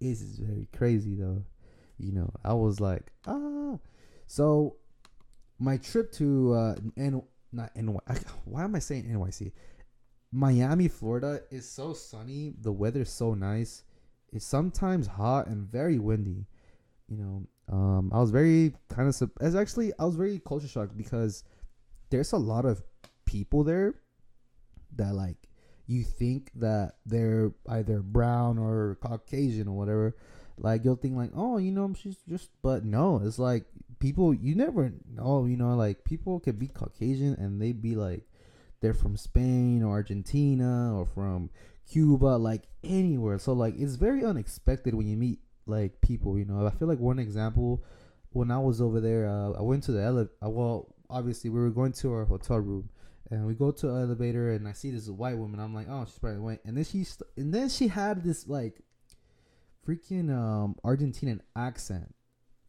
this 0.00 0.20
is 0.20 0.40
very 0.40 0.66
crazy 0.76 1.14
though. 1.14 1.44
You 1.96 2.10
know, 2.10 2.32
I 2.44 2.54
was 2.54 2.80
like, 2.80 3.12
ah. 3.28 3.78
So 4.26 4.76
my 5.60 5.76
trip 5.76 6.10
to 6.14 6.54
uh, 6.54 6.74
N 6.96 7.22
not 7.52 7.70
NY. 7.76 8.00
Why 8.46 8.64
am 8.64 8.74
I 8.74 8.80
saying 8.80 9.04
NYC? 9.04 9.52
Miami, 10.32 10.88
Florida 10.88 11.42
is 11.52 11.68
so 11.68 11.92
sunny. 11.92 12.54
The 12.60 12.72
weather's 12.72 13.10
so 13.10 13.34
nice. 13.34 13.84
It's 14.32 14.44
sometimes 14.44 15.06
hot 15.06 15.46
and 15.46 15.70
very 15.70 16.00
windy. 16.00 16.46
You 17.08 17.16
know, 17.16 17.46
um, 17.70 18.10
I 18.12 18.18
was 18.18 18.30
very 18.30 18.74
kind 18.88 19.08
of 19.08 19.30
as 19.40 19.54
actually 19.54 19.92
I 19.98 20.04
was 20.04 20.16
very 20.16 20.40
culture 20.44 20.68
shocked 20.68 20.96
because 20.96 21.44
there's 22.10 22.32
a 22.32 22.38
lot 22.38 22.64
of 22.64 22.82
people 23.24 23.62
there 23.62 23.94
that 24.96 25.14
like 25.14 25.36
you 25.86 26.04
think 26.04 26.50
that 26.54 26.94
they're 27.06 27.52
either 27.68 28.00
brown 28.00 28.58
or 28.58 28.96
Caucasian 29.00 29.68
or 29.68 29.76
whatever. 29.76 30.16
Like 30.56 30.84
you'll 30.84 30.96
think 30.96 31.16
like, 31.16 31.30
oh, 31.34 31.56
you 31.58 31.72
know, 31.72 31.92
she's 31.98 32.18
just, 32.28 32.50
but 32.62 32.84
no, 32.84 33.20
it's 33.24 33.38
like 33.38 33.64
people 33.98 34.34
you 34.34 34.54
never 34.54 34.92
know. 35.08 35.46
You 35.46 35.56
know, 35.56 35.74
like 35.74 36.04
people 36.04 36.38
could 36.38 36.58
be 36.58 36.68
Caucasian 36.68 37.34
and 37.34 37.60
they 37.60 37.72
be 37.72 37.94
like 37.94 38.22
they're 38.80 38.94
from 38.94 39.16
Spain 39.16 39.82
or 39.82 39.92
Argentina 39.92 40.96
or 40.96 41.06
from 41.06 41.50
Cuba, 41.90 42.36
like 42.36 42.64
anywhere. 42.84 43.38
So 43.38 43.52
like 43.52 43.74
it's 43.76 43.96
very 43.96 44.24
unexpected 44.24 44.94
when 44.94 45.08
you 45.08 45.16
meet 45.16 45.40
like 45.70 46.00
people. 46.00 46.38
You 46.38 46.44
know, 46.44 46.66
I 46.66 46.70
feel 46.70 46.88
like 46.88 46.98
one 46.98 47.18
example 47.18 47.84
when 48.32 48.50
I 48.50 48.58
was 48.58 48.80
over 48.80 49.00
there, 49.00 49.28
uh, 49.28 49.52
I 49.58 49.62
went 49.62 49.82
to 49.84 49.92
the 49.92 50.02
elevator. 50.02 50.34
Uh, 50.44 50.50
well, 50.50 50.94
obviously 51.08 51.50
we 51.50 51.60
were 51.60 51.70
going 51.70 51.92
to 51.92 52.12
our 52.12 52.24
hotel 52.24 52.58
room, 52.58 52.90
and 53.30 53.46
we 53.46 53.54
go 53.54 53.70
to 53.70 53.88
an 53.88 54.02
elevator, 54.02 54.52
and 54.52 54.68
I 54.68 54.72
see 54.72 54.90
this 54.90 55.08
white 55.08 55.36
woman. 55.36 55.60
I'm 55.60 55.74
like, 55.74 55.86
oh, 55.88 56.04
she's 56.04 56.18
probably 56.18 56.40
white. 56.40 56.60
And 56.64 56.76
then 56.76 56.84
she 56.84 57.04
st- 57.04 57.28
and 57.36 57.52
then 57.52 57.68
she 57.68 57.88
had 57.88 58.22
this 58.22 58.46
like 58.46 58.80
freaking 59.86 60.30
um 60.30 60.76
Argentinian 60.84 61.40
accent. 61.56 62.14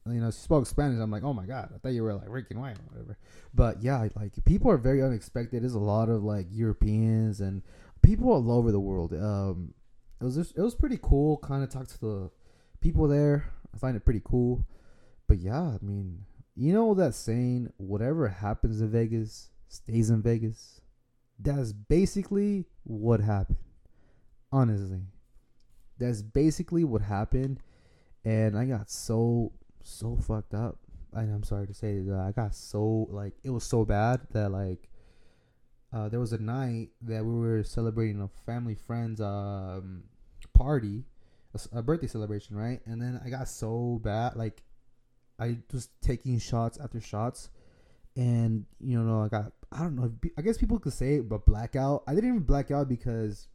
You 0.07 0.19
know, 0.19 0.31
she 0.31 0.39
spoke 0.39 0.65
Spanish. 0.65 0.99
I'm 0.99 1.11
like, 1.11 1.23
oh 1.23 1.33
my 1.33 1.45
god, 1.45 1.71
I 1.75 1.77
thought 1.77 1.93
you 1.93 2.03
were 2.03 2.15
like 2.15 2.27
freaking 2.27 2.57
white 2.57 2.77
or 2.77 2.83
whatever. 2.89 3.17
But 3.53 3.83
yeah, 3.83 4.07
like 4.15 4.33
people 4.45 4.71
are 4.71 4.77
very 4.77 5.03
unexpected. 5.03 5.61
There's 5.61 5.75
a 5.75 5.79
lot 5.79 6.09
of 6.09 6.23
like 6.23 6.47
Europeans 6.49 7.39
and 7.39 7.61
people 8.01 8.31
all 8.31 8.51
over 8.51 8.71
the 8.71 8.79
world. 8.79 9.13
Um, 9.13 9.75
it 10.19 10.23
was 10.23 10.35
just, 10.35 10.57
it 10.57 10.61
was 10.61 10.73
pretty 10.73 10.97
cool. 11.01 11.37
Kind 11.37 11.63
of 11.63 11.69
talk 11.69 11.87
to 11.87 11.99
the 11.99 12.31
people 12.81 13.07
there. 13.07 13.51
I 13.73 13.77
find 13.77 13.95
it 13.95 14.03
pretty 14.03 14.21
cool. 14.23 14.65
But 15.27 15.39
yeah, 15.39 15.61
I 15.61 15.77
mean, 15.81 16.25
you 16.55 16.73
know 16.73 16.93
that 16.95 17.15
saying, 17.15 17.71
whatever 17.77 18.27
happens 18.27 18.81
in 18.81 18.89
Vegas 18.89 19.49
stays 19.69 20.09
in 20.09 20.21
Vegas? 20.21 20.81
That's 21.39 21.71
basically 21.71 22.65
what 22.83 23.21
happened. 23.21 23.57
Honestly. 24.51 25.03
That's 25.97 26.21
basically 26.21 26.83
what 26.83 27.01
happened. 27.01 27.59
And 28.25 28.57
I 28.57 28.65
got 28.65 28.89
so, 28.89 29.53
so 29.83 30.17
fucked 30.17 30.53
up. 30.53 30.77
And 31.13 31.33
I'm 31.33 31.43
sorry 31.43 31.67
to 31.67 31.73
say 31.73 31.99
that 31.99 32.19
I 32.19 32.31
got 32.31 32.55
so, 32.55 33.07
like, 33.09 33.33
it 33.43 33.49
was 33.49 33.63
so 33.63 33.85
bad 33.85 34.21
that, 34.31 34.51
like, 34.51 34.89
uh, 35.93 36.09
there 36.09 36.19
was 36.19 36.33
a 36.33 36.37
night 36.41 36.89
that 37.01 37.23
we 37.23 37.33
were 37.33 37.63
celebrating 37.63 38.21
a 38.21 38.29
family 38.45 38.75
friend's 38.75 39.19
um, 39.19 40.03
party 40.55 41.03
a, 41.53 41.79
a 41.79 41.81
birthday 41.81 42.07
celebration, 42.07 42.55
right? 42.55 42.79
And 42.85 43.01
then 43.01 43.19
I 43.23 43.29
got 43.29 43.47
so 43.47 43.99
bad, 44.03 44.35
like 44.35 44.63
I 45.39 45.57
was 45.73 45.89
taking 46.01 46.39
shots 46.39 46.77
after 46.81 47.01
shots, 47.01 47.49
and 48.15 48.65
you 48.79 48.99
know 48.99 49.23
I 49.23 49.27
got 49.27 49.51
I 49.71 49.79
don't 49.79 49.95
know 49.95 50.11
I 50.37 50.41
guess 50.41 50.57
people 50.57 50.79
could 50.79 50.93
say 50.93 51.15
it, 51.15 51.29
but 51.29 51.45
blackout. 51.45 52.03
I 52.07 52.13
didn't 52.13 52.29
even 52.29 52.43
black 52.43 52.71
out 52.71 52.87
because 52.87 53.47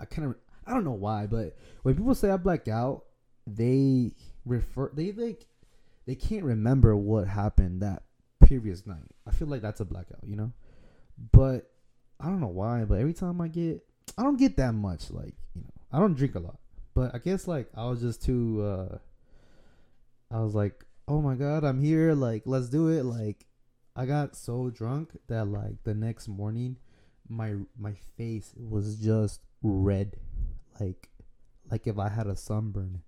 I 0.00 0.04
kind 0.04 0.28
of 0.28 0.36
I 0.66 0.72
don't 0.72 0.84
know 0.84 0.92
why, 0.92 1.26
but 1.26 1.56
when 1.82 1.94
people 1.94 2.14
say 2.14 2.30
I 2.30 2.36
black 2.36 2.68
out, 2.68 3.04
they 3.46 4.12
refer 4.44 4.90
they 4.94 5.12
like 5.12 5.46
they 6.06 6.14
can't 6.14 6.44
remember 6.44 6.96
what 6.96 7.28
happened 7.28 7.82
that 7.82 8.02
previous 8.40 8.86
night. 8.86 9.10
I 9.26 9.30
feel 9.30 9.48
like 9.48 9.62
that's 9.62 9.80
a 9.80 9.84
blackout, 9.84 10.24
you 10.24 10.36
know. 10.36 10.52
But 11.32 11.70
I 12.18 12.26
don't 12.26 12.40
know 12.40 12.48
why, 12.48 12.84
but 12.84 12.98
every 12.98 13.12
time 13.12 13.40
I 13.40 13.48
get 13.48 13.84
I 14.16 14.22
don't 14.22 14.38
get 14.38 14.56
that 14.56 14.72
much 14.72 15.10
like, 15.10 15.34
you 15.54 15.62
know. 15.62 15.70
I 15.92 15.98
don't 15.98 16.16
drink 16.16 16.34
a 16.34 16.38
lot. 16.40 16.58
But 16.94 17.14
I 17.14 17.18
guess 17.18 17.48
like 17.48 17.68
I 17.74 17.86
was 17.86 18.00
just 18.00 18.22
too 18.22 18.62
uh 18.62 18.98
I 20.30 20.40
was 20.40 20.54
like, 20.54 20.84
"Oh 21.08 21.20
my 21.20 21.34
god, 21.34 21.64
I'm 21.64 21.80
here. 21.80 22.14
Like, 22.14 22.42
let's 22.46 22.68
do 22.68 22.88
it." 22.88 23.04
Like 23.04 23.46
I 23.94 24.06
got 24.06 24.36
so 24.36 24.70
drunk 24.70 25.10
that 25.28 25.46
like 25.46 25.82
the 25.84 25.94
next 25.94 26.28
morning 26.28 26.76
my 27.28 27.54
my 27.78 27.94
face 28.16 28.54
was 28.56 28.96
just 28.96 29.40
red. 29.62 30.16
Like 30.80 31.10
like 31.70 31.86
if 31.86 31.98
I 31.98 32.08
had 32.08 32.26
a 32.26 32.36
sunburn. 32.36 33.02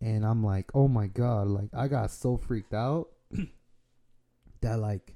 And 0.00 0.26
I'm 0.26 0.42
like, 0.42 0.70
"Oh 0.74 0.88
my 0.88 1.06
god, 1.06 1.46
like 1.46 1.70
I 1.72 1.86
got 1.86 2.10
so 2.10 2.36
freaked 2.36 2.74
out 2.74 3.10
that 4.60 4.80
like 4.80 5.14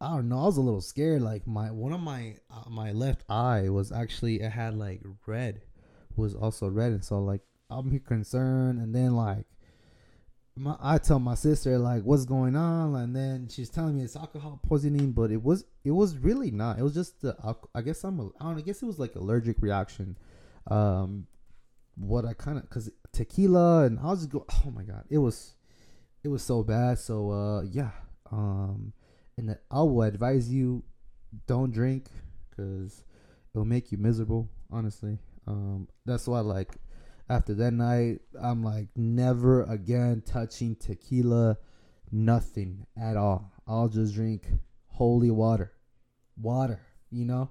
I 0.00 0.08
don't 0.16 0.28
know. 0.28 0.40
I 0.40 0.46
was 0.46 0.56
a 0.56 0.60
little 0.62 0.80
scared. 0.80 1.22
Like 1.22 1.46
my 1.46 1.70
one 1.70 1.92
of 1.92 2.00
my 2.00 2.36
uh, 2.50 2.68
my 2.68 2.92
left 2.92 3.24
eye 3.28 3.68
was 3.68 3.92
actually 3.92 4.40
it 4.40 4.50
had 4.50 4.76
like 4.76 5.02
red 5.26 5.62
was 6.16 6.34
also 6.34 6.68
red, 6.68 6.92
and 6.92 7.04
so 7.04 7.20
like 7.20 7.42
I'm 7.70 7.98
concerned, 8.00 8.80
and 8.80 8.94
then 8.94 9.14
like 9.14 9.46
my, 10.56 10.76
I 10.80 10.98
tell 10.98 11.18
my 11.18 11.34
sister 11.34 11.78
like 11.78 12.02
what's 12.02 12.24
going 12.24 12.56
on, 12.56 12.94
and 12.94 13.14
then 13.14 13.48
she's 13.48 13.70
telling 13.70 13.96
me 13.96 14.02
it's 14.02 14.16
alcohol 14.16 14.60
poisoning, 14.66 15.12
but 15.12 15.30
it 15.30 15.42
was 15.42 15.64
it 15.84 15.90
was 15.90 16.16
really 16.18 16.50
not. 16.50 16.78
It 16.78 16.82
was 16.82 16.94
just 16.94 17.20
the 17.20 17.36
I 17.74 17.82
guess 17.82 18.04
I'm 18.04 18.20
a, 18.20 18.26
I 18.40 18.44
don't 18.44 18.58
I 18.58 18.62
guess 18.62 18.82
it 18.82 18.86
was 18.86 18.98
like 18.98 19.14
allergic 19.16 19.60
reaction. 19.60 20.16
Um, 20.68 21.26
what 21.96 22.24
I 22.24 22.32
kind 22.34 22.58
of 22.58 22.68
because 22.68 22.90
tequila 23.12 23.84
and 23.84 23.98
I 24.00 24.06
was 24.06 24.20
just 24.20 24.30
go 24.30 24.44
oh 24.50 24.70
my 24.70 24.82
god 24.82 25.04
it 25.08 25.18
was 25.18 25.54
it 26.22 26.28
was 26.28 26.42
so 26.42 26.62
bad. 26.62 26.98
So 26.98 27.30
uh 27.30 27.62
yeah 27.62 27.90
um 28.30 28.92
and 29.36 29.56
I 29.70 29.82
will 29.82 30.02
advise 30.02 30.48
you 30.48 30.84
don't 31.46 31.72
drink 31.72 32.06
because 32.50 33.04
it'll 33.54 33.64
make 33.64 33.92
you 33.92 33.98
miserable. 33.98 34.48
Honestly, 34.70 35.18
um 35.46 35.88
that's 36.04 36.26
why 36.26 36.40
like 36.40 36.70
after 37.28 37.54
that 37.54 37.72
night, 37.72 38.20
I'm 38.40 38.62
like, 38.62 38.88
never 38.96 39.62
again 39.64 40.22
touching 40.26 40.76
tequila, 40.76 41.56
nothing 42.10 42.86
at 43.00 43.16
all. 43.16 43.52
I'll 43.66 43.88
just 43.88 44.14
drink 44.14 44.46
holy 44.88 45.30
water, 45.30 45.72
water, 46.36 46.80
you 47.10 47.24
know. 47.24 47.50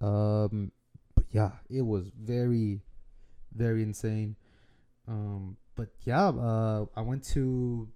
Um, 0.00 0.72
but 1.14 1.24
yeah, 1.30 1.52
it 1.70 1.82
was 1.82 2.10
very, 2.20 2.80
very 3.54 3.82
insane. 3.82 4.36
Um, 5.06 5.56
but 5.76 5.88
yeah, 6.04 6.28
uh, 6.28 6.86
I 6.96 7.02
went 7.02 7.24
to 7.34 7.88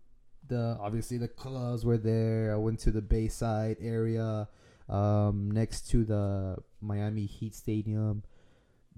the 0.46 0.78
obviously 0.80 1.18
the 1.18 1.28
clubs 1.28 1.84
were 1.84 1.98
there. 1.98 2.52
I 2.54 2.56
went 2.56 2.78
to 2.80 2.92
the 2.92 3.02
Bayside 3.02 3.76
area, 3.80 4.48
um, 4.88 5.50
next 5.50 5.90
to 5.90 6.04
the 6.04 6.56
Miami 6.80 7.26
Heat 7.26 7.54
Stadium, 7.54 8.22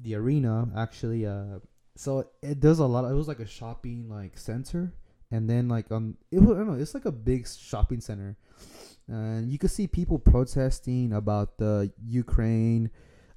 the 0.02 0.14
arena 0.14 0.69
actually. 0.76 1.26
Uh, 1.26 1.61
so 1.97 2.25
it 2.42 2.61
does 2.61 2.78
a 2.78 2.87
lot. 2.87 3.04
Of, 3.04 3.12
it 3.12 3.14
was 3.14 3.28
like 3.28 3.40
a 3.40 3.47
shopping 3.47 4.09
like 4.09 4.38
center, 4.38 4.95
and 5.30 5.49
then 5.49 5.69
like 5.69 5.90
um, 5.90 6.16
it 6.30 6.40
was, 6.40 6.57
I 6.57 6.61
don't 6.61 6.69
know. 6.69 6.80
It's 6.80 6.95
like 6.95 7.04
a 7.04 7.12
big 7.12 7.47
shopping 7.47 8.00
center, 8.00 8.37
and 9.09 9.50
you 9.50 9.59
could 9.59 9.71
see 9.71 9.87
people 9.87 10.19
protesting 10.19 11.12
about 11.12 11.59
the 11.59 11.92
Ukraine. 12.07 12.90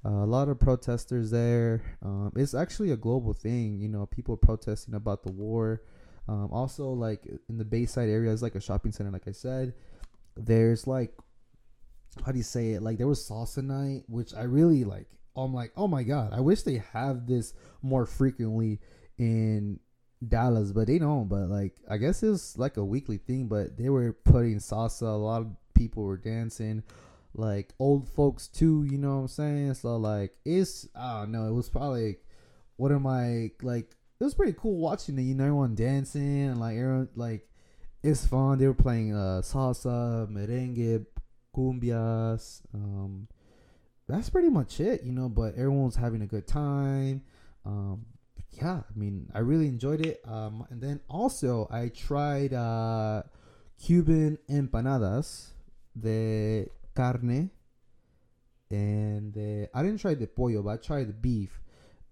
Uh, 0.06 0.22
a 0.22 0.26
lot 0.26 0.48
of 0.48 0.60
protesters 0.60 1.30
there. 1.30 1.82
Um, 2.02 2.30
it's 2.36 2.52
actually 2.52 2.90
a 2.90 2.96
global 2.96 3.32
thing. 3.32 3.80
You 3.80 3.88
know, 3.88 4.06
people 4.06 4.36
protesting 4.36 4.94
about 4.94 5.22
the 5.22 5.32
war. 5.32 5.82
Um, 6.28 6.50
also, 6.52 6.90
like 6.90 7.26
in 7.48 7.58
the 7.58 7.64
Bayside 7.64 8.08
area, 8.08 8.30
is 8.30 8.42
like 8.42 8.54
a 8.54 8.60
shopping 8.60 8.92
center. 8.92 9.10
Like 9.10 9.28
I 9.28 9.32
said, 9.32 9.74
there's 10.36 10.86
like, 10.86 11.12
how 12.24 12.32
do 12.32 12.38
you 12.38 12.44
say 12.44 12.72
it? 12.72 12.82
Like 12.82 12.98
there 12.98 13.06
was 13.06 13.26
salsa 13.26 13.62
night, 13.62 14.04
which 14.06 14.34
I 14.34 14.42
really 14.42 14.84
like. 14.84 15.08
I'm 15.36 15.54
like, 15.54 15.72
oh 15.76 15.88
my 15.88 16.02
god, 16.02 16.32
I 16.32 16.40
wish 16.40 16.62
they 16.62 16.82
have 16.92 17.26
this 17.26 17.54
more 17.82 18.06
frequently 18.06 18.80
in 19.18 19.80
Dallas, 20.26 20.72
but 20.72 20.86
they 20.86 20.98
don't. 20.98 21.28
But 21.28 21.48
like, 21.48 21.76
I 21.88 21.96
guess 21.96 22.22
it's 22.22 22.56
like 22.58 22.76
a 22.76 22.84
weekly 22.84 23.18
thing. 23.18 23.48
But 23.48 23.76
they 23.76 23.88
were 23.88 24.12
putting 24.12 24.58
salsa. 24.58 25.02
A 25.02 25.06
lot 25.06 25.42
of 25.42 25.48
people 25.74 26.04
were 26.04 26.16
dancing, 26.16 26.82
like 27.34 27.74
old 27.78 28.08
folks 28.08 28.48
too. 28.48 28.86
You 28.88 28.98
know 28.98 29.16
what 29.16 29.22
I'm 29.22 29.28
saying? 29.28 29.74
So 29.74 29.96
like, 29.96 30.34
it's 30.44 30.88
I 30.94 31.20
don't 31.20 31.32
know. 31.32 31.48
It 31.48 31.52
was 31.52 31.68
probably 31.68 32.18
one 32.76 32.92
of 32.92 33.02
my 33.02 33.50
like. 33.62 33.96
It 34.20 34.24
was 34.24 34.34
pretty 34.34 34.56
cool 34.56 34.76
watching 34.76 35.18
it. 35.18 35.22
You 35.22 35.34
know, 35.34 35.44
everyone 35.44 35.74
dancing 35.74 36.44
and 36.44 36.60
like 36.60 36.76
everyone 36.76 37.08
like 37.16 37.48
it's 38.02 38.24
fun. 38.24 38.58
They 38.58 38.66
were 38.66 38.74
playing 38.74 39.14
uh 39.14 39.42
salsa, 39.42 40.30
merengue, 40.30 41.04
cumbias, 41.54 42.62
um 42.72 43.26
that's 44.08 44.30
pretty 44.30 44.50
much 44.50 44.80
it, 44.80 45.02
you 45.02 45.12
know. 45.12 45.28
But 45.28 45.54
everyone's 45.54 45.96
having 45.96 46.22
a 46.22 46.26
good 46.26 46.46
time. 46.46 47.22
Um, 47.64 48.06
yeah, 48.50 48.82
I 48.88 48.98
mean, 48.98 49.30
I 49.34 49.40
really 49.40 49.66
enjoyed 49.66 50.04
it. 50.04 50.20
Um, 50.26 50.66
and 50.70 50.80
then 50.80 51.00
also 51.08 51.68
I 51.70 51.88
tried 51.88 52.52
uh, 52.52 53.22
Cuban 53.82 54.38
empanadas 54.48 55.48
de 55.98 56.68
carne, 56.94 57.50
and 58.70 59.32
the, 59.32 59.68
I 59.74 59.82
didn't 59.82 60.00
try 60.00 60.14
the 60.14 60.26
pollo, 60.26 60.62
but 60.62 60.70
I 60.70 60.76
tried 60.76 61.08
the 61.08 61.14
beef. 61.14 61.60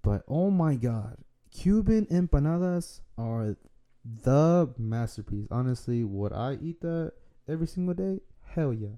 But 0.02 0.24
oh 0.26 0.50
my 0.50 0.74
god, 0.74 1.18
Cuban 1.52 2.06
empanadas 2.06 3.00
are 3.16 3.56
the 4.04 4.72
masterpiece. 4.78 5.46
Honestly, 5.50 6.02
would 6.02 6.32
I 6.32 6.58
eat 6.60 6.80
that 6.80 7.12
every 7.48 7.66
single 7.66 7.94
day? 7.94 8.20
Hell 8.54 8.74
yeah 8.74 8.96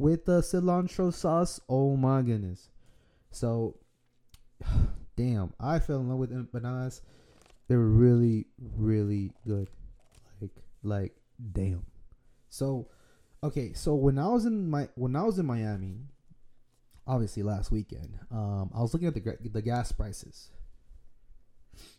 with 0.00 0.24
the 0.24 0.40
cilantro 0.40 1.12
sauce. 1.12 1.60
Oh 1.68 1.96
my 1.96 2.22
goodness. 2.22 2.70
So, 3.30 3.76
damn, 5.16 5.52
I 5.60 5.78
fell 5.78 6.00
in 6.00 6.08
love 6.08 6.18
with 6.18 6.32
empanadas. 6.32 7.02
They 7.68 7.76
were 7.76 7.88
really, 7.88 8.46
really 8.58 9.32
good. 9.46 9.68
Like, 10.40 10.50
like, 10.82 11.16
damn. 11.52 11.84
So, 12.48 12.88
okay, 13.44 13.74
so 13.74 13.94
when 13.94 14.18
I 14.18 14.28
was 14.28 14.46
in 14.46 14.68
my 14.68 14.88
when 14.96 15.14
I 15.14 15.22
was 15.22 15.38
in 15.38 15.46
Miami, 15.46 15.98
obviously 17.06 17.42
last 17.42 17.70
weekend, 17.70 18.18
um, 18.32 18.70
I 18.74 18.80
was 18.80 18.92
looking 18.92 19.08
at 19.08 19.14
the 19.14 19.38
the 19.52 19.62
gas 19.62 19.92
prices. 19.92 20.50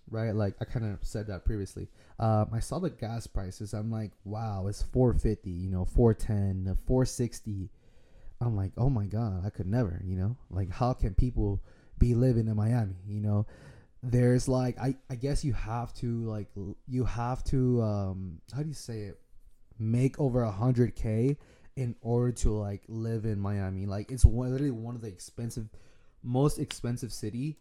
Right, 0.10 0.36
like 0.36 0.56
I 0.60 0.66
kind 0.66 0.86
of 0.86 1.00
said 1.04 1.28
that 1.28 1.46
previously. 1.46 1.88
Um, 2.20 2.50
I 2.52 2.60
saw 2.60 2.80
the 2.80 2.90
gas 2.90 3.28
prices. 3.28 3.74
I'm 3.74 3.90
like, 3.90 4.12
wow, 4.26 4.68
it's 4.68 4.82
450, 4.82 5.50
you 5.50 5.70
know, 5.70 5.86
410, 5.86 6.78
460 6.86 7.70
I'm 8.42 8.56
like, 8.56 8.72
oh 8.78 8.90
my 8.90 9.06
god, 9.06 9.46
I 9.46 9.50
could 9.50 9.68
never, 9.68 10.02
you 10.04 10.16
know, 10.16 10.36
like 10.50 10.72
how 10.72 10.94
can 10.94 11.14
people 11.14 11.62
be 12.00 12.16
living 12.16 12.48
in 12.48 12.56
Miami, 12.56 12.96
you 13.08 13.22
know? 13.22 13.46
There's 14.04 14.48
like, 14.48 14.80
I 14.80 14.96
I 15.10 15.16
guess 15.16 15.46
you 15.46 15.54
have 15.54 15.94
to 15.96 16.24
like 16.26 16.48
you 16.88 17.06
have 17.06 17.44
to 17.46 17.82
um 17.84 18.40
how 18.54 18.64
do 18.64 18.68
you 18.70 18.74
say 18.74 19.02
it, 19.02 19.20
make 19.78 20.20
over 20.20 20.42
a 20.44 20.52
hundred 20.52 20.96
k 20.96 21.38
in 21.76 21.96
order 22.02 22.32
to 22.32 22.52
like 22.52 22.84
live 22.88 23.26
in 23.26 23.40
Miami. 23.40 23.86
Like 23.86 24.12
it's 24.12 24.26
one, 24.26 24.52
literally 24.52 24.72
one 24.72 24.96
of 24.96 25.02
the 25.02 25.08
expensive, 25.08 25.70
most 26.24 26.60
expensive 26.60 27.14
city. 27.14 27.58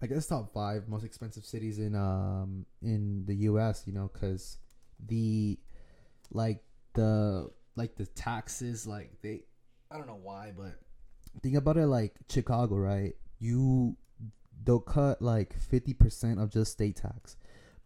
I 0.00 0.06
guess 0.06 0.26
top 0.26 0.52
five 0.52 0.88
most 0.88 1.04
expensive 1.04 1.44
cities 1.44 1.78
in 1.78 1.94
um 1.94 2.66
in 2.82 3.24
the 3.26 3.34
U.S. 3.50 3.84
You 3.86 3.92
know, 3.92 4.10
because 4.12 4.58
the 5.06 5.58
like 6.30 6.62
the 6.94 7.50
like 7.78 7.96
the 7.96 8.06
taxes, 8.06 8.86
like 8.86 9.10
they, 9.22 9.44
I 9.90 9.96
don't 9.96 10.06
know 10.06 10.20
why, 10.22 10.52
but 10.54 10.74
think 11.42 11.54
about 11.54 11.76
it 11.76 11.86
like 11.86 12.14
Chicago, 12.28 12.76
right? 12.76 13.14
You 13.38 13.96
they'll 14.64 14.80
cut 14.80 15.22
like 15.22 15.58
fifty 15.58 15.94
percent 15.94 16.40
of 16.40 16.50
just 16.50 16.72
state 16.72 16.96
tax, 16.96 17.36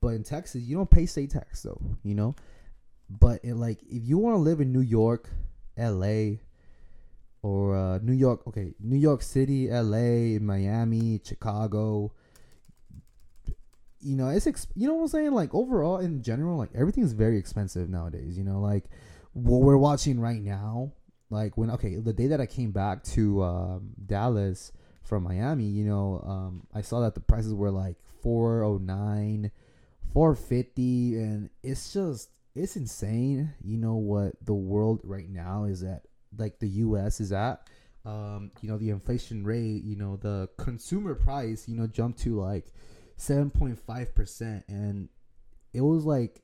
but 0.00 0.08
in 0.08 0.24
Texas 0.24 0.62
you 0.62 0.74
don't 0.74 0.90
pay 0.90 1.06
state 1.06 1.30
tax 1.30 1.62
though, 1.62 1.80
you 2.02 2.14
know. 2.14 2.34
But 3.10 3.44
it, 3.44 3.54
like 3.54 3.82
if 3.82 4.02
you 4.04 4.18
want 4.18 4.34
to 4.34 4.40
live 4.40 4.60
in 4.60 4.72
New 4.72 4.80
York, 4.80 5.28
L.A. 5.76 6.40
or 7.42 7.76
uh, 7.76 7.98
New 7.98 8.14
York, 8.14 8.46
okay, 8.48 8.74
New 8.80 8.96
York 8.96 9.22
City, 9.22 9.70
L.A., 9.70 10.38
Miami, 10.38 11.20
Chicago. 11.22 12.12
You 14.00 14.16
know, 14.16 14.30
it's 14.30 14.46
you 14.74 14.88
know 14.88 14.94
what 14.94 15.02
I'm 15.02 15.08
saying. 15.08 15.32
Like 15.32 15.54
overall, 15.54 15.98
in 15.98 16.22
general, 16.22 16.56
like 16.56 16.70
everything's 16.74 17.12
very 17.12 17.38
expensive 17.38 17.88
nowadays. 17.88 18.36
You 18.38 18.44
know, 18.44 18.58
like 18.60 18.86
what 19.32 19.62
we're 19.62 19.76
watching 19.76 20.20
right 20.20 20.40
now, 20.40 20.92
like 21.30 21.56
when 21.56 21.70
okay, 21.70 21.96
the 21.96 22.12
day 22.12 22.26
that 22.28 22.40
I 22.40 22.46
came 22.46 22.70
back 22.70 23.02
to 23.04 23.42
um, 23.42 23.92
Dallas 24.04 24.72
from 25.02 25.24
Miami, 25.24 25.64
you 25.64 25.84
know, 25.84 26.22
um, 26.26 26.66
I 26.74 26.82
saw 26.82 27.00
that 27.00 27.14
the 27.14 27.20
prices 27.20 27.54
were 27.54 27.70
like 27.70 27.96
409, 28.22 29.50
450 30.12 31.16
and 31.16 31.50
it's 31.62 31.92
just 31.92 32.28
it's 32.54 32.76
insane, 32.76 33.54
you 33.64 33.78
know 33.78 33.94
what 33.94 34.34
the 34.44 34.54
world 34.54 35.00
right 35.04 35.28
now 35.28 35.64
is 35.64 35.82
at 35.82 36.02
like 36.36 36.58
the 36.58 36.68
US 36.68 37.20
is 37.20 37.32
at. 37.32 37.66
Um, 38.04 38.50
you 38.60 38.68
know, 38.68 38.78
the 38.78 38.90
inflation 38.90 39.44
rate, 39.44 39.84
you 39.84 39.94
know, 39.96 40.16
the 40.16 40.48
consumer 40.58 41.14
price, 41.14 41.68
you 41.68 41.76
know, 41.76 41.86
jumped 41.86 42.18
to 42.22 42.40
like 42.40 42.66
7.5% 43.16 44.64
and 44.68 45.08
it 45.72 45.80
was 45.80 46.04
like 46.04 46.42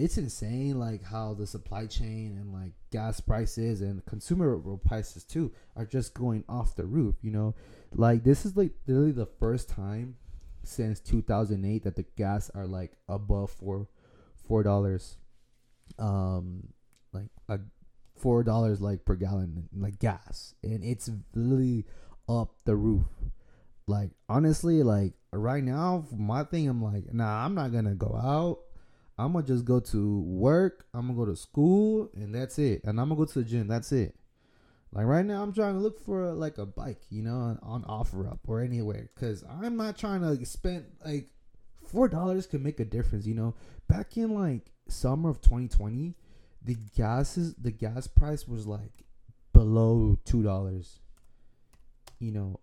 it's 0.00 0.16
insane 0.16 0.78
like 0.78 1.04
how 1.04 1.34
the 1.34 1.46
supply 1.46 1.86
chain 1.86 2.36
and 2.40 2.52
like 2.52 2.72
gas 2.90 3.20
prices 3.20 3.80
and 3.80 4.04
consumer 4.06 4.56
prices 4.84 5.24
too 5.24 5.52
are 5.76 5.84
just 5.84 6.14
going 6.14 6.44
off 6.48 6.74
the 6.76 6.86
roof 6.86 7.16
you 7.22 7.30
know? 7.30 7.54
Like 7.92 8.24
this 8.24 8.46
is 8.46 8.56
like 8.56 8.72
literally 8.86 9.12
the 9.12 9.26
first 9.26 9.68
time 9.68 10.16
since 10.62 11.00
2008 11.00 11.84
that 11.84 11.96
the 11.96 12.04
gas 12.16 12.50
are 12.54 12.66
like 12.66 12.92
above 13.08 13.50
four 13.50 13.88
four 14.46 14.62
dollars 14.62 15.16
um 15.98 16.68
like 17.12 17.28
a 17.48 17.58
four 18.16 18.42
dollars 18.42 18.80
like 18.80 19.04
per 19.04 19.16
gallon 19.16 19.68
like 19.76 19.98
gas. 19.98 20.54
And 20.62 20.82
it's 20.84 21.10
literally 21.34 21.84
up 22.28 22.54
the 22.64 22.76
roof. 22.76 23.06
Like 23.86 24.10
honestly 24.28 24.82
like 24.82 25.14
right 25.32 25.62
now 25.62 26.04
my 26.16 26.42
thing 26.44 26.68
i'm 26.68 26.82
like 26.82 27.12
nah 27.14 27.44
i'm 27.44 27.54
not 27.54 27.72
gonna 27.72 27.94
go 27.94 28.18
out 28.20 28.58
I'm 29.20 29.34
gonna 29.34 29.44
just 29.44 29.66
go 29.66 29.80
to 29.80 30.20
work. 30.20 30.86
I'm 30.94 31.08
gonna 31.08 31.18
go 31.18 31.26
to 31.26 31.36
school, 31.36 32.10
and 32.14 32.34
that's 32.34 32.58
it. 32.58 32.82
And 32.84 32.98
I'm 32.98 33.10
gonna 33.10 33.18
go 33.18 33.26
to 33.26 33.42
the 33.42 33.44
gym. 33.44 33.68
That's 33.68 33.92
it. 33.92 34.14
Like 34.92 35.04
right 35.04 35.26
now, 35.26 35.42
I'm 35.42 35.52
trying 35.52 35.74
to 35.74 35.80
look 35.80 36.02
for 36.02 36.32
like 36.32 36.56
a 36.56 36.64
bike, 36.64 37.02
you 37.10 37.22
know, 37.22 37.34
on, 37.34 37.60
on 37.62 37.82
OfferUp 37.84 38.38
or 38.46 38.62
anywhere, 38.62 39.10
because 39.14 39.44
I'm 39.44 39.76
not 39.76 39.98
trying 39.98 40.22
to 40.22 40.46
spend 40.46 40.86
like 41.04 41.28
four 41.86 42.08
dollars 42.08 42.46
could 42.46 42.64
make 42.64 42.80
a 42.80 42.84
difference. 42.86 43.26
You 43.26 43.34
know, 43.34 43.54
back 43.88 44.16
in 44.16 44.34
like 44.34 44.72
summer 44.88 45.28
of 45.28 45.42
2020, 45.42 46.14
the 46.64 46.76
gases 46.96 47.54
the 47.56 47.72
gas 47.72 48.06
price 48.06 48.48
was 48.48 48.66
like 48.66 49.04
below 49.52 50.18
two 50.24 50.42
dollars. 50.42 50.98
You 52.20 52.32
know, 52.32 52.60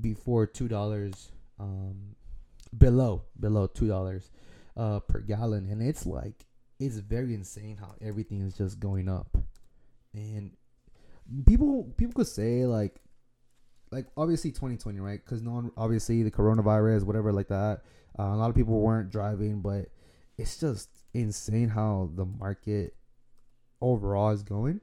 before 0.00 0.46
two 0.46 0.68
dollars, 0.68 1.30
um, 1.60 2.16
below 2.76 3.24
below 3.38 3.66
two 3.66 3.88
dollars, 3.88 4.30
uh, 4.76 5.00
per 5.00 5.20
gallon, 5.20 5.66
and 5.66 5.82
it's 5.82 6.06
like 6.06 6.46
it's 6.78 6.96
very 6.96 7.34
insane 7.34 7.76
how 7.78 7.94
everything 8.00 8.40
is 8.40 8.54
just 8.54 8.80
going 8.80 9.08
up, 9.08 9.36
and 10.14 10.52
people 11.46 11.92
people 11.96 12.14
could 12.14 12.26
say 12.26 12.66
like 12.66 13.00
like 13.90 14.06
obviously 14.16 14.50
2020 14.50 15.00
right? 15.00 15.20
Because 15.24 15.42
no 15.42 15.52
one 15.52 15.70
obviously 15.76 16.22
the 16.22 16.30
coronavirus 16.30 17.04
whatever 17.04 17.32
like 17.32 17.48
that 17.48 17.82
uh, 18.18 18.24
a 18.24 18.36
lot 18.36 18.50
of 18.50 18.56
people 18.56 18.80
weren't 18.80 19.10
driving 19.10 19.60
but 19.60 19.86
it's 20.38 20.58
just 20.58 20.88
insane 21.14 21.68
how 21.68 22.10
the 22.14 22.24
market 22.24 22.94
overall 23.80 24.30
is 24.30 24.42
going. 24.42 24.80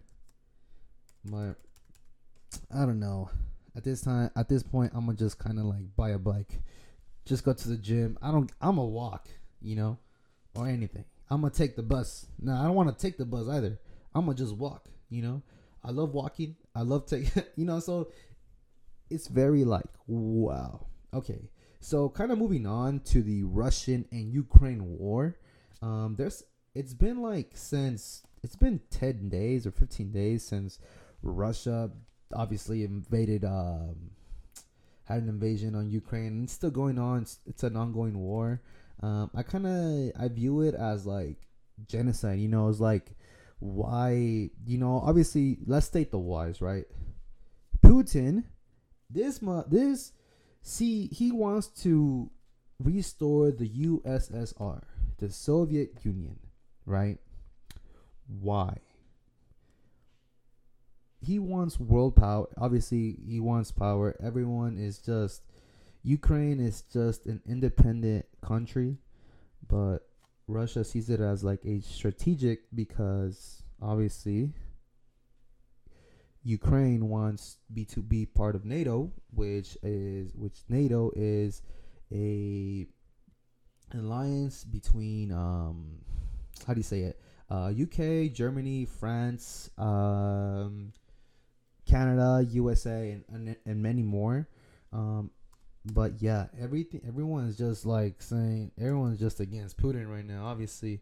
But 1.25 1.55
i 2.73 2.85
don't 2.85 2.99
know. 2.99 3.29
At 3.75 3.83
this 3.83 4.01
time 4.01 4.29
at 4.35 4.49
this 4.49 4.63
point 4.63 4.91
i'm 4.93 5.05
gonna 5.05 5.17
just 5.17 5.39
kind 5.39 5.59
of 5.59 5.65
like 5.65 5.95
buy 5.95 6.11
a 6.11 6.19
bike. 6.19 6.61
Just 7.25 7.43
go 7.43 7.53
to 7.53 7.69
the 7.69 7.77
gym. 7.77 8.17
I 8.21 8.31
don't 8.31 8.51
i'm 8.61 8.75
gonna 8.75 8.85
walk 8.85 9.27
you 9.61 9.75
know 9.75 9.97
or 10.55 10.67
anything 10.67 11.05
i'm 11.29 11.41
gonna 11.41 11.53
take 11.53 11.75
the 11.75 11.83
bus 11.83 12.25
no 12.39 12.53
i 12.53 12.63
don't 12.63 12.75
want 12.75 12.89
to 12.89 13.01
take 13.01 13.17
the 13.17 13.25
bus 13.25 13.47
either 13.47 13.79
i'm 14.15 14.25
gonna 14.25 14.37
just 14.37 14.55
walk 14.55 14.89
you 15.09 15.21
know 15.21 15.41
I 15.83 15.91
love 15.91 16.13
walking. 16.13 16.55
I 16.75 16.81
love 16.81 17.05
taking, 17.05 17.43
you 17.55 17.65
know, 17.65 17.79
so 17.79 18.11
it's 19.09 19.27
very 19.27 19.63
like, 19.63 19.85
wow. 20.07 20.87
Okay. 21.13 21.49
So 21.79 22.09
kind 22.09 22.31
of 22.31 22.37
moving 22.37 22.65
on 22.65 22.99
to 23.05 23.21
the 23.21 23.43
Russian 23.43 24.05
and 24.11 24.31
Ukraine 24.31 24.97
war. 24.97 25.37
Um, 25.81 26.15
there's, 26.17 26.43
it's 26.75 26.93
been 26.93 27.21
like 27.21 27.51
since, 27.53 28.23
it's 28.43 28.55
been 28.55 28.81
10 28.91 29.29
days 29.29 29.65
or 29.65 29.71
15 29.71 30.11
days 30.11 30.43
since 30.43 30.79
Russia 31.21 31.89
obviously 32.33 32.83
invaded, 32.83 33.45
um, 33.45 34.11
had 35.05 35.23
an 35.23 35.29
invasion 35.29 35.73
on 35.75 35.89
Ukraine. 35.89 36.43
It's 36.43 36.53
still 36.53 36.69
going 36.69 36.99
on. 36.99 37.21
It's, 37.21 37.39
it's 37.47 37.63
an 37.63 37.75
ongoing 37.75 38.19
war. 38.19 38.61
Um, 39.01 39.31
I 39.33 39.43
kind 39.43 39.65
of, 39.65 40.21
I 40.21 40.27
view 40.27 40.61
it 40.61 40.75
as 40.75 41.05
like 41.05 41.37
genocide, 41.87 42.39
you 42.39 42.47
know, 42.47 42.69
it's 42.69 42.79
like, 42.79 43.15
why 43.59 44.49
you 44.65 44.77
know 44.77 45.01
obviously 45.05 45.57
let's 45.65 45.85
state 45.85 46.11
the 46.11 46.17
whys 46.17 46.61
right? 46.61 46.85
Putin 47.83 48.45
this 49.09 49.39
this 49.67 50.13
see 50.61 51.07
he 51.07 51.31
wants 51.31 51.67
to 51.67 52.29
restore 52.81 53.51
the 53.51 53.69
ussr 53.69 54.81
the 55.17 55.29
soviet 55.29 55.93
union 56.03 56.39
right? 56.85 57.17
Why? 58.27 58.77
He 61.21 61.37
wants 61.37 61.79
world 61.79 62.15
power 62.15 62.47
obviously 62.57 63.17
he 63.27 63.39
wants 63.41 63.71
power. 63.71 64.15
Everyone 64.23 64.77
is 64.77 64.99
just 64.99 65.41
ukraine 66.03 66.59
is 66.59 66.83
just 66.93 67.25
an 67.25 67.41
independent 67.47 68.25
country 68.41 68.97
but 69.67 69.99
Russia 70.47 70.83
sees 70.83 71.09
it 71.09 71.19
as 71.19 71.43
like 71.43 71.63
a 71.65 71.79
strategic 71.81 72.61
because 72.73 73.61
obviously 73.81 74.51
Ukraine 76.43 77.09
wants 77.09 77.57
be 77.73 77.85
to 77.85 78.01
be 78.01 78.25
part 78.25 78.55
of 78.55 78.65
NATO, 78.65 79.11
which 79.33 79.77
is 79.83 80.31
which 80.35 80.63
NATO 80.69 81.11
is 81.15 81.61
a 82.11 82.87
alliance 83.93 84.63
between 84.63 85.31
um 85.31 85.99
how 86.65 86.73
do 86.73 86.79
you 86.79 86.83
say 86.83 87.01
it? 87.01 87.19
Uh, 87.49 87.71
UK, 87.81 88.31
Germany, 88.31 88.85
France, 88.85 89.71
um, 89.77 90.93
Canada, 91.87 92.45
USA, 92.51 93.11
and, 93.11 93.23
and, 93.29 93.55
and 93.65 93.81
many 93.81 94.03
more. 94.03 94.47
Um, 94.93 95.31
but 95.85 96.21
yeah, 96.21 96.47
everything 96.59 97.01
everyone's 97.07 97.57
just 97.57 97.85
like 97.85 98.21
saying 98.21 98.71
everyone's 98.79 99.19
just 99.19 99.39
against 99.39 99.77
Putin 99.77 100.11
right 100.11 100.25
now. 100.25 100.45
Obviously, 100.45 101.01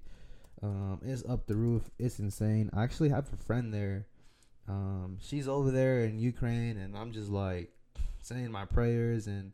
um, 0.61 0.99
it's 1.03 1.23
up 1.25 1.47
the 1.47 1.55
roof. 1.55 1.89
It's 1.97 2.19
insane. 2.19 2.69
I 2.73 2.83
actually 2.83 3.09
have 3.09 3.31
a 3.33 3.37
friend 3.37 3.73
there. 3.73 4.07
Um, 4.67 5.17
she's 5.21 5.47
over 5.47 5.71
there 5.71 6.03
in 6.03 6.19
Ukraine, 6.19 6.77
and 6.77 6.95
I'm 6.95 7.11
just 7.11 7.29
like 7.29 7.71
saying 8.21 8.51
my 8.51 8.65
prayers 8.65 9.27
and 9.27 9.51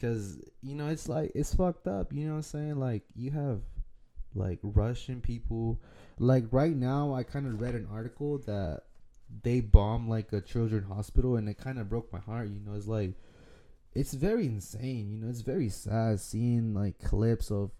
because 0.00 0.38
you 0.62 0.74
know 0.74 0.88
it's 0.88 1.08
like 1.08 1.32
it's 1.34 1.54
fucked 1.54 1.86
up. 1.86 2.12
You 2.12 2.26
know 2.26 2.32
what 2.32 2.36
I'm 2.36 2.42
saying? 2.42 2.76
Like 2.78 3.02
you 3.14 3.30
have 3.30 3.60
like 4.34 4.58
Russian 4.62 5.20
people. 5.20 5.80
Like 6.18 6.44
right 6.50 6.76
now, 6.76 7.14
I 7.14 7.22
kind 7.22 7.46
of 7.46 7.60
read 7.60 7.74
an 7.74 7.88
article 7.90 8.38
that 8.46 8.82
they 9.42 9.60
bombed 9.60 10.08
like 10.08 10.32
a 10.32 10.40
children 10.40 10.84
hospital, 10.84 11.36
and 11.36 11.48
it 11.48 11.58
kind 11.58 11.78
of 11.78 11.88
broke 11.88 12.12
my 12.12 12.20
heart. 12.20 12.48
You 12.48 12.60
know, 12.60 12.74
it's 12.74 12.86
like 12.86 13.14
it's 13.94 14.14
very 14.14 14.46
insane. 14.46 15.10
You 15.10 15.18
know, 15.18 15.28
it's 15.28 15.40
very 15.40 15.68
sad 15.68 16.20
seeing 16.20 16.74
like 16.74 16.98
clips 17.02 17.50
of 17.50 17.70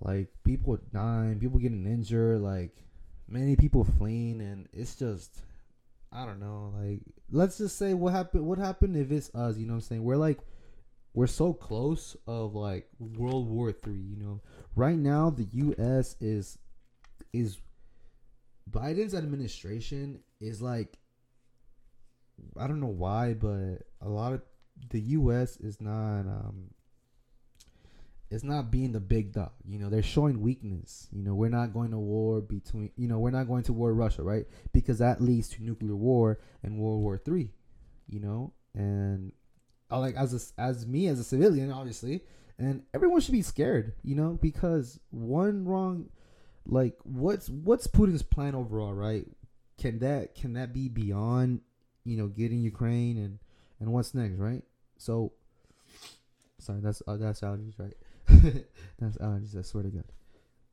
like 0.00 0.28
people 0.44 0.78
dying, 0.92 1.38
people 1.38 1.58
getting 1.58 1.86
injured, 1.86 2.40
like 2.40 2.76
many 3.28 3.56
people 3.56 3.84
fleeing, 3.84 4.40
and 4.40 4.68
it's 4.72 4.96
just 4.96 5.42
I 6.12 6.24
don't 6.24 6.40
know. 6.40 6.72
Like, 6.76 7.00
let's 7.30 7.58
just 7.58 7.76
say 7.76 7.94
what 7.94 8.12
happened. 8.12 8.46
What 8.46 8.58
happened 8.58 8.96
if 8.96 9.10
it's 9.10 9.34
us? 9.34 9.58
You 9.58 9.66
know 9.66 9.74
what 9.74 9.78
I'm 9.78 9.82
saying? 9.82 10.04
We're 10.04 10.16
like 10.16 10.38
we're 11.14 11.26
so 11.26 11.52
close 11.52 12.16
of 12.26 12.54
like 12.54 12.88
World 12.98 13.48
War 13.48 13.72
Three. 13.72 14.00
You 14.00 14.16
know, 14.16 14.40
right 14.74 14.98
now 14.98 15.30
the 15.30 15.48
U.S. 15.52 16.16
is 16.20 16.58
is 17.32 17.58
Biden's 18.70 19.14
administration 19.14 20.20
is 20.40 20.60
like 20.60 20.98
I 22.58 22.66
don't 22.66 22.80
know 22.80 22.86
why, 22.86 23.34
but 23.34 23.78
a 24.00 24.08
lot 24.08 24.32
of 24.32 24.42
the 24.90 25.00
U.S. 25.00 25.56
is 25.58 25.80
not 25.80 26.20
um, 26.20 26.70
it's 28.30 28.44
not 28.44 28.70
being 28.70 28.92
the 28.92 29.00
big 29.00 29.32
dog. 29.32 29.52
You 29.64 29.78
know, 29.78 29.88
they're 29.88 30.02
showing 30.02 30.40
weakness. 30.40 31.08
You 31.12 31.22
know, 31.22 31.34
we're 31.34 31.48
not 31.48 31.72
going 31.72 31.92
to 31.92 31.98
war 31.98 32.40
between. 32.40 32.90
You 32.96 33.08
know, 33.08 33.18
we're 33.18 33.30
not 33.30 33.46
going 33.46 33.62
to 33.64 33.72
war 33.72 33.92
Russia, 33.92 34.22
right? 34.22 34.46
Because 34.72 34.98
that 34.98 35.20
leads 35.20 35.48
to 35.50 35.62
nuclear 35.62 35.94
war 35.94 36.40
and 36.62 36.78
World 36.78 37.02
War 37.02 37.18
Three. 37.18 37.52
You 38.08 38.20
know, 38.20 38.52
and 38.74 39.32
I 39.90 39.98
like 39.98 40.16
as 40.16 40.34
a, 40.58 40.60
as 40.60 40.86
me 40.86 41.06
as 41.06 41.20
a 41.20 41.24
civilian, 41.24 41.70
obviously, 41.70 42.22
and 42.58 42.82
everyone 42.94 43.20
should 43.20 43.32
be 43.32 43.42
scared. 43.42 43.94
You 44.02 44.16
know, 44.16 44.38
because 44.40 44.98
one 45.10 45.64
wrong, 45.64 46.08
like 46.66 46.96
what's 47.04 47.48
what's 47.48 47.86
Putin's 47.86 48.22
plan 48.22 48.54
overall, 48.54 48.94
right? 48.94 49.26
Can 49.78 50.00
that 50.00 50.34
can 50.34 50.54
that 50.54 50.72
be 50.72 50.88
beyond 50.88 51.60
you 52.04 52.16
know 52.16 52.26
getting 52.26 52.60
Ukraine 52.60 53.18
and 53.18 53.38
and 53.80 53.92
what's 53.92 54.14
next, 54.14 54.38
right? 54.38 54.62
So, 54.98 55.32
sorry, 56.58 56.80
that's 56.80 57.02
uh, 57.06 57.16
that's 57.16 57.40
allergies, 57.40 57.78
right? 57.78 57.96
that's 58.98 59.18
allergies. 59.18 59.56
I 59.58 59.62
swear 59.62 59.84
to 59.84 59.90
God. 59.90 60.04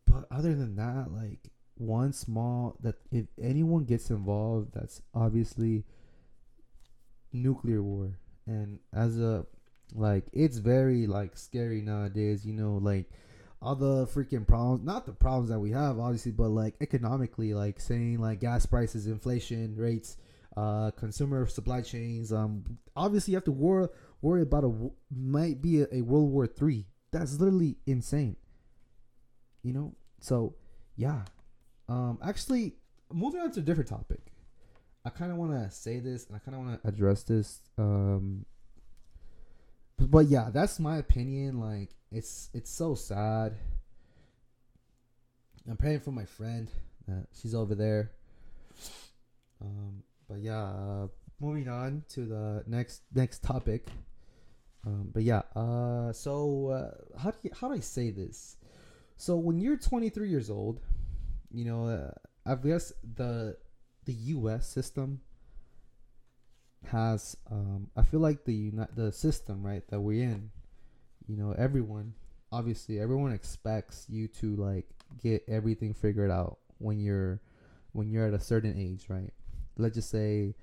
But 0.06 0.26
other 0.32 0.56
than 0.56 0.76
that, 0.76 1.12
like 1.12 1.40
one 1.76 2.14
small 2.14 2.78
that 2.82 2.96
if 3.12 3.26
anyone 3.42 3.86
gets 3.86 4.10
involved, 4.10 4.74
that's 4.74 5.02
obviously 5.14 5.84
nuclear 7.32 7.82
war. 7.82 8.18
And 8.46 8.80
as 8.94 9.20
a 9.20 9.46
like, 9.94 10.26
it's 10.34 10.58
very 10.58 11.08
like 11.08 11.38
scary 11.38 11.82
nowadays. 11.82 12.46
You 12.46 12.54
know, 12.54 12.78
like 12.82 13.10
all 13.64 13.76
the 13.76 14.06
freaking 14.08 14.46
problems 14.46 14.84
not 14.84 15.06
the 15.06 15.12
problems 15.14 15.48
that 15.50 15.58
we 15.58 15.72
have 15.72 15.98
obviously 15.98 16.34
but 16.34 16.50
like 16.50 16.76
economically 16.82 17.54
like 17.54 17.80
saying 17.80 18.20
like 18.20 18.42
gas 18.42 18.66
prices 18.66 19.08
inflation 19.08 19.74
rates 19.78 20.18
uh, 20.56 20.92
consumer 20.92 21.48
supply 21.48 21.82
chains. 21.82 22.32
Um, 22.32 22.78
obviously, 22.96 23.32
you 23.32 23.38
have 23.38 23.44
to 23.46 23.52
wor- 23.52 23.92
worry 24.22 24.42
about 24.42 24.64
a 24.64 24.92
might 25.16 25.62
be 25.62 25.82
a, 25.82 25.88
a 25.92 26.02
World 26.02 26.32
War 26.32 26.48
Three. 26.48 26.86
That's 27.12 27.40
literally 27.40 27.78
insane. 27.86 28.36
You 29.62 29.74
know, 29.74 29.96
so 30.20 30.56
yeah. 30.96 31.22
Um, 31.90 32.20
actually, 32.24 32.76
moving 33.12 33.42
on 33.42 33.52
to 33.52 33.60
a 33.60 33.64
different 33.64 33.90
topic. 33.90 34.20
I 35.06 35.10
kind 35.10 35.32
of 35.32 35.38
want 35.38 35.52
to 35.52 35.70
say 35.70 36.00
this, 36.00 36.28
and 36.28 36.36
I 36.36 36.40
kind 36.40 36.56
of 36.56 36.66
want 36.66 36.82
to 36.82 36.88
address 36.88 37.24
this. 37.24 37.60
Um, 37.78 38.46
but, 39.98 40.10
but 40.10 40.26
yeah, 40.28 40.50
that's 40.52 40.80
my 40.80 40.98
opinion. 40.98 41.60
Like, 41.60 41.90
it's 42.12 42.50
it's 42.54 42.72
so 42.72 42.96
sad. 42.96 43.56
I'm 45.70 45.78
praying 45.78 46.02
for 46.02 46.12
my 46.12 46.26
friend. 46.26 46.70
Uh, 47.10 47.26
she's 47.34 47.54
over 47.54 47.76
there. 47.76 48.12
Um, 49.62 50.04
but 50.34 50.42
yeah, 50.42 50.64
uh, 50.64 51.08
moving 51.40 51.68
on 51.68 52.04
to 52.10 52.26
the 52.26 52.64
next 52.66 53.04
next 53.14 53.44
topic. 53.44 53.88
Um, 54.86 55.12
but 55.14 55.22
yeah, 55.22 55.44
uh, 55.56 56.12
so 56.12 56.70
uh, 56.70 57.20
how 57.20 57.32
do 57.32 57.38
you, 57.44 57.52
how 57.54 57.68
do 57.68 57.76
I 57.76 57.80
say 57.80 58.10
this? 58.10 58.58
So 59.16 59.38
when 59.38 59.60
you're 59.60 59.78
23 59.78 60.28
years 60.28 60.50
old, 60.50 60.82
you 61.52 61.66
know, 61.66 61.88
uh, 61.88 62.12
I 62.46 62.56
guess 62.56 62.92
the 63.16 63.58
the 64.06 64.14
U.S. 64.14 64.68
system 64.68 65.22
has 66.88 67.38
um 67.50 67.90
I 67.96 68.02
feel 68.04 68.20
like 68.20 68.44
the 68.44 68.72
the 68.96 69.12
system 69.12 69.64
right 69.64 69.88
that 69.90 70.02
we're 70.02 70.24
in, 70.24 70.50
you 71.28 71.38
know, 71.38 71.54
everyone 71.56 72.16
obviously 72.52 73.00
everyone 73.00 73.34
expects 73.34 74.08
you 74.10 74.28
to 74.28 74.56
like 74.56 74.88
get 75.22 75.44
everything 75.48 75.94
figured 75.94 76.32
out 76.32 76.58
when 76.80 77.00
you're 77.00 77.40
when 77.92 78.10
you're 78.10 78.28
at 78.28 78.34
a 78.34 78.40
certain 78.40 78.76
age, 78.78 79.06
right? 79.10 79.32
Let's 79.78 79.96
just 79.96 80.10
say 80.10 80.56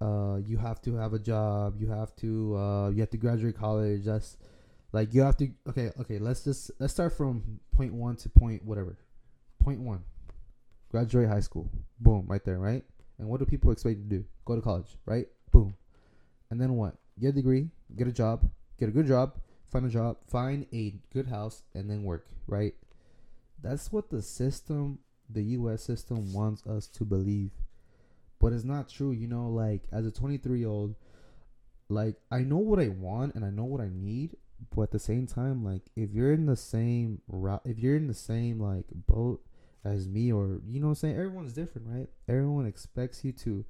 uh 0.00 0.36
you 0.44 0.58
have 0.58 0.80
to 0.82 0.94
have 0.96 1.14
a 1.14 1.18
job, 1.18 1.76
you 1.80 1.88
have 1.88 2.14
to 2.16 2.56
uh 2.56 2.88
you 2.90 3.00
have 3.00 3.10
to 3.10 3.16
graduate 3.16 3.56
college. 3.56 4.04
That's 4.04 4.36
like 4.92 5.14
you 5.14 5.22
have 5.22 5.36
to 5.38 5.50
okay, 5.68 5.90
okay, 6.00 6.18
let's 6.18 6.44
just 6.44 6.70
let's 6.78 6.92
start 6.92 7.16
from 7.16 7.60
point 7.74 7.92
1 7.92 8.16
to 8.16 8.28
point 8.28 8.64
whatever. 8.64 8.98
Point 9.62 9.80
1. 9.80 10.02
Graduate 10.90 11.28
high 11.28 11.40
school. 11.40 11.70
Boom, 11.98 12.24
right 12.28 12.44
there, 12.44 12.58
right? 12.58 12.84
And 13.18 13.28
what 13.28 13.40
do 13.40 13.46
people 13.46 13.70
expect 13.72 13.98
you 13.98 14.02
to 14.04 14.08
do? 14.08 14.24
Go 14.44 14.54
to 14.54 14.62
college, 14.62 14.96
right? 15.06 15.26
Boom. 15.50 15.74
And 16.50 16.60
then 16.60 16.76
what? 16.76 16.94
Get 17.18 17.28
a 17.28 17.32
degree, 17.32 17.70
get 17.96 18.06
a 18.06 18.12
job, 18.12 18.48
get 18.78 18.88
a 18.88 18.92
good 18.92 19.06
job, 19.06 19.38
find 19.70 19.86
a 19.86 19.88
job, 19.88 20.18
find 20.28 20.66
a 20.72 20.94
good 21.12 21.26
house, 21.26 21.62
and 21.74 21.90
then 21.90 22.04
work, 22.04 22.26
right? 22.46 22.74
That's 23.62 23.90
what 23.90 24.10
the 24.10 24.22
system, 24.22 24.98
the 25.28 25.42
US 25.42 25.82
system, 25.82 26.32
wants 26.32 26.66
us 26.66 26.86
to 26.88 27.04
believe. 27.04 27.50
But 28.38 28.52
it's 28.52 28.64
not 28.64 28.88
true, 28.88 29.12
you 29.12 29.26
know, 29.26 29.48
like 29.48 29.82
as 29.92 30.06
a 30.06 30.10
23 30.10 30.58
year 30.58 30.68
old, 30.68 30.94
like 31.88 32.16
I 32.30 32.40
know 32.40 32.58
what 32.58 32.78
I 32.78 32.88
want 32.88 33.34
and 33.34 33.44
I 33.44 33.50
know 33.50 33.64
what 33.64 33.80
I 33.80 33.88
need, 33.92 34.36
but 34.74 34.82
at 34.82 34.90
the 34.90 34.98
same 34.98 35.26
time, 35.26 35.64
like 35.64 35.82
if 35.94 36.12
you're 36.12 36.32
in 36.32 36.46
the 36.46 36.56
same 36.56 37.20
route, 37.28 37.62
if 37.64 37.78
you're 37.78 37.96
in 37.96 38.08
the 38.08 38.14
same 38.14 38.60
like 38.60 38.86
boat 38.92 39.40
as 39.84 40.08
me, 40.08 40.32
or 40.32 40.60
you 40.66 40.80
know 40.80 40.88
what 40.88 40.90
I'm 40.90 40.94
saying, 40.96 41.16
everyone's 41.16 41.52
different, 41.52 41.88
right? 41.88 42.08
Everyone 42.28 42.66
expects 42.66 43.24
you 43.24 43.32
to 43.32 43.64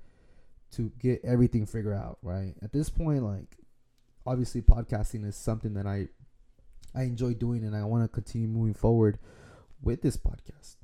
to 0.72 0.90
get 0.98 1.20
everything 1.24 1.66
figured 1.66 1.96
out, 1.96 2.18
right? 2.22 2.54
At 2.62 2.72
this 2.72 2.90
point, 2.90 3.22
like 3.22 3.56
obviously 4.26 4.62
podcasting 4.62 5.24
is 5.26 5.36
something 5.36 5.74
that 5.74 5.86
I 5.86 6.08
I 6.94 7.02
enjoy 7.02 7.34
doing 7.34 7.64
and 7.64 7.76
I 7.76 7.84
want 7.84 8.04
to 8.04 8.08
continue 8.08 8.48
moving 8.48 8.74
forward 8.74 9.18
with 9.82 10.02
this 10.02 10.16
podcast. 10.16 10.76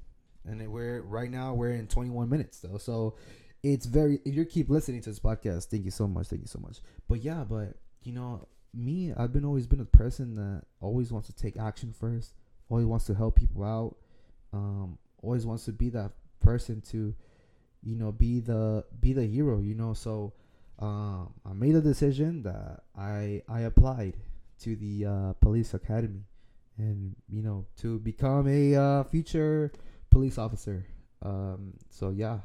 And 0.44 0.72
we're 0.72 1.00
right 1.02 1.30
now 1.30 1.54
we're 1.54 1.70
in 1.70 1.86
21 1.86 2.28
minutes 2.28 2.58
though. 2.60 2.78
So 2.78 3.14
it's 3.62 3.86
very 3.86 4.20
if 4.24 4.34
you 4.34 4.44
keep 4.44 4.68
listening 4.68 5.00
to 5.02 5.10
this 5.10 5.20
podcast, 5.20 5.66
thank 5.66 5.84
you 5.84 5.90
so 5.90 6.06
much. 6.06 6.28
Thank 6.28 6.42
you 6.42 6.48
so 6.48 6.58
much. 6.58 6.80
But 7.08 7.22
yeah, 7.22 7.44
but 7.44 7.74
you 8.02 8.12
know, 8.12 8.48
me, 8.74 9.12
I've 9.16 9.32
been 9.32 9.44
always 9.44 9.66
been 9.66 9.80
a 9.80 9.84
person 9.84 10.34
that 10.36 10.62
always 10.80 11.12
wants 11.12 11.28
to 11.28 11.34
take 11.34 11.56
action 11.56 11.92
first, 11.92 12.34
always 12.68 12.86
wants 12.86 13.06
to 13.06 13.14
help 13.14 13.36
people 13.36 13.62
out, 13.64 13.96
um, 14.52 14.98
always 15.22 15.46
wants 15.46 15.64
to 15.66 15.72
be 15.72 15.90
that 15.90 16.12
person 16.40 16.80
to, 16.80 17.14
you 17.82 17.96
know, 17.96 18.10
be 18.10 18.40
the 18.40 18.84
be 19.00 19.12
the 19.12 19.24
hero, 19.24 19.60
you 19.60 19.74
know. 19.74 19.94
So 19.94 20.32
um, 20.78 21.32
I 21.46 21.52
made 21.52 21.76
a 21.76 21.80
decision 21.80 22.42
that 22.42 22.82
I 22.98 23.42
I 23.48 23.60
applied 23.60 24.16
to 24.60 24.76
the 24.76 25.06
uh, 25.06 25.32
police 25.34 25.74
academy, 25.74 26.24
and 26.78 27.14
you 27.28 27.42
know 27.42 27.66
to 27.78 28.00
become 28.00 28.48
a 28.48 28.74
uh, 28.74 29.04
future 29.04 29.70
police 30.10 30.38
officer. 30.38 30.84
Um, 31.22 31.74
so 31.90 32.10
yeah, 32.10 32.38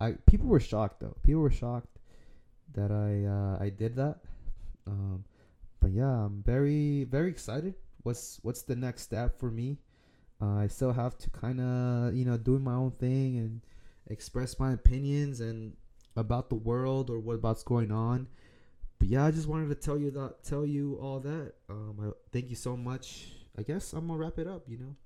I 0.00 0.12
people 0.26 0.48
were 0.48 0.60
shocked 0.60 1.00
though. 1.00 1.16
People 1.22 1.42
were 1.42 1.50
shocked 1.50 1.98
that 2.74 2.90
I 2.90 3.26
uh, 3.26 3.62
I 3.62 3.70
did 3.70 3.96
that. 3.96 4.18
Um, 4.86 5.24
but 5.80 5.92
yeah, 5.92 6.24
I'm 6.24 6.42
very 6.44 7.04
very 7.04 7.28
excited. 7.28 7.74
What's 8.02 8.38
what's 8.42 8.62
the 8.62 8.76
next 8.76 9.02
step 9.02 9.38
for 9.38 9.50
me? 9.50 9.78
Uh, 10.40 10.56
I 10.56 10.68
still 10.68 10.92
have 10.92 11.18
to 11.18 11.30
kind 11.30 11.60
of 11.60 12.14
you 12.14 12.24
know 12.24 12.36
doing 12.36 12.64
my 12.64 12.74
own 12.74 12.92
thing 12.92 13.38
and 13.38 13.60
express 14.06 14.58
my 14.58 14.72
opinions 14.72 15.40
and 15.40 15.76
about 16.16 16.48
the 16.48 16.56
world 16.56 17.10
or 17.10 17.18
what 17.20 17.34
about's 17.34 17.62
going 17.62 17.92
on. 17.92 18.26
But 18.98 19.08
yeah, 19.08 19.24
I 19.24 19.30
just 19.30 19.48
wanted 19.48 19.68
to 19.68 19.74
tell 19.74 19.98
you 19.98 20.10
that 20.12 20.42
tell 20.42 20.66
you 20.66 20.98
all 21.00 21.20
that. 21.20 21.52
Um, 21.68 21.96
I, 22.00 22.10
thank 22.32 22.50
you 22.50 22.56
so 22.56 22.76
much. 22.76 23.28
I 23.58 23.62
guess 23.62 23.92
I'm 23.92 24.06
gonna 24.06 24.18
wrap 24.18 24.38
it 24.38 24.46
up. 24.46 24.64
You 24.66 24.78
know, 24.78 24.96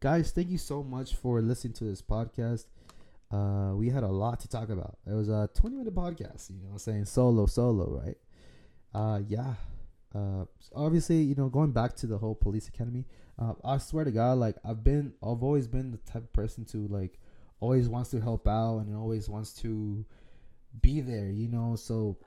guys, 0.00 0.30
thank 0.30 0.48
you 0.48 0.58
so 0.58 0.82
much 0.82 1.14
for 1.16 1.40
listening 1.42 1.74
to 1.74 1.84
this 1.84 2.02
podcast. 2.02 2.64
Uh, 3.32 3.72
we 3.74 3.88
had 3.88 4.02
a 4.02 4.08
lot 4.08 4.40
to 4.40 4.48
talk 4.48 4.68
about. 4.68 4.98
It 5.06 5.12
was 5.12 5.28
a 5.28 5.48
20 5.54 5.76
minute 5.76 5.94
podcast. 5.94 6.50
You 6.50 6.56
know, 6.62 6.72
I'm 6.72 6.78
saying 6.78 7.06
solo, 7.06 7.46
solo, 7.46 8.02
right? 8.04 8.16
Uh, 8.94 9.20
yeah. 9.26 9.54
Uh, 10.14 10.44
obviously, 10.74 11.22
you 11.22 11.34
know, 11.34 11.48
going 11.48 11.72
back 11.72 11.96
to 11.96 12.06
the 12.06 12.18
whole 12.18 12.34
police 12.34 12.68
academy. 12.68 13.06
Uh, 13.38 13.54
I 13.64 13.78
swear 13.78 14.04
to 14.04 14.10
God, 14.10 14.38
like 14.38 14.56
I've 14.64 14.84
been, 14.84 15.14
I've 15.22 15.42
always 15.42 15.66
been 15.66 15.90
the 15.90 15.98
type 15.98 16.24
of 16.24 16.32
person 16.34 16.66
to 16.66 16.86
like, 16.88 17.18
always 17.60 17.88
wants 17.88 18.10
to 18.10 18.20
help 18.20 18.46
out 18.46 18.80
and 18.80 18.94
always 18.94 19.28
wants 19.28 19.54
to 19.62 20.04
be 20.82 21.00
there, 21.00 21.30
you 21.30 21.48
know. 21.48 21.76
So 21.76 22.18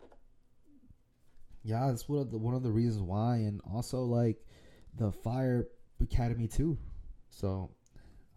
yeah, 1.63 1.87
that's 1.87 2.09
one 2.09 2.19
of 2.19 2.31
the 2.31 2.37
one 2.37 2.55
of 2.55 2.63
the 2.63 2.71
reasons 2.71 3.03
why, 3.03 3.37
and 3.37 3.61
also 3.71 4.01
like 4.01 4.37
the 4.97 5.11
fire 5.11 5.67
academy 6.01 6.47
too. 6.47 6.77
So 7.29 7.71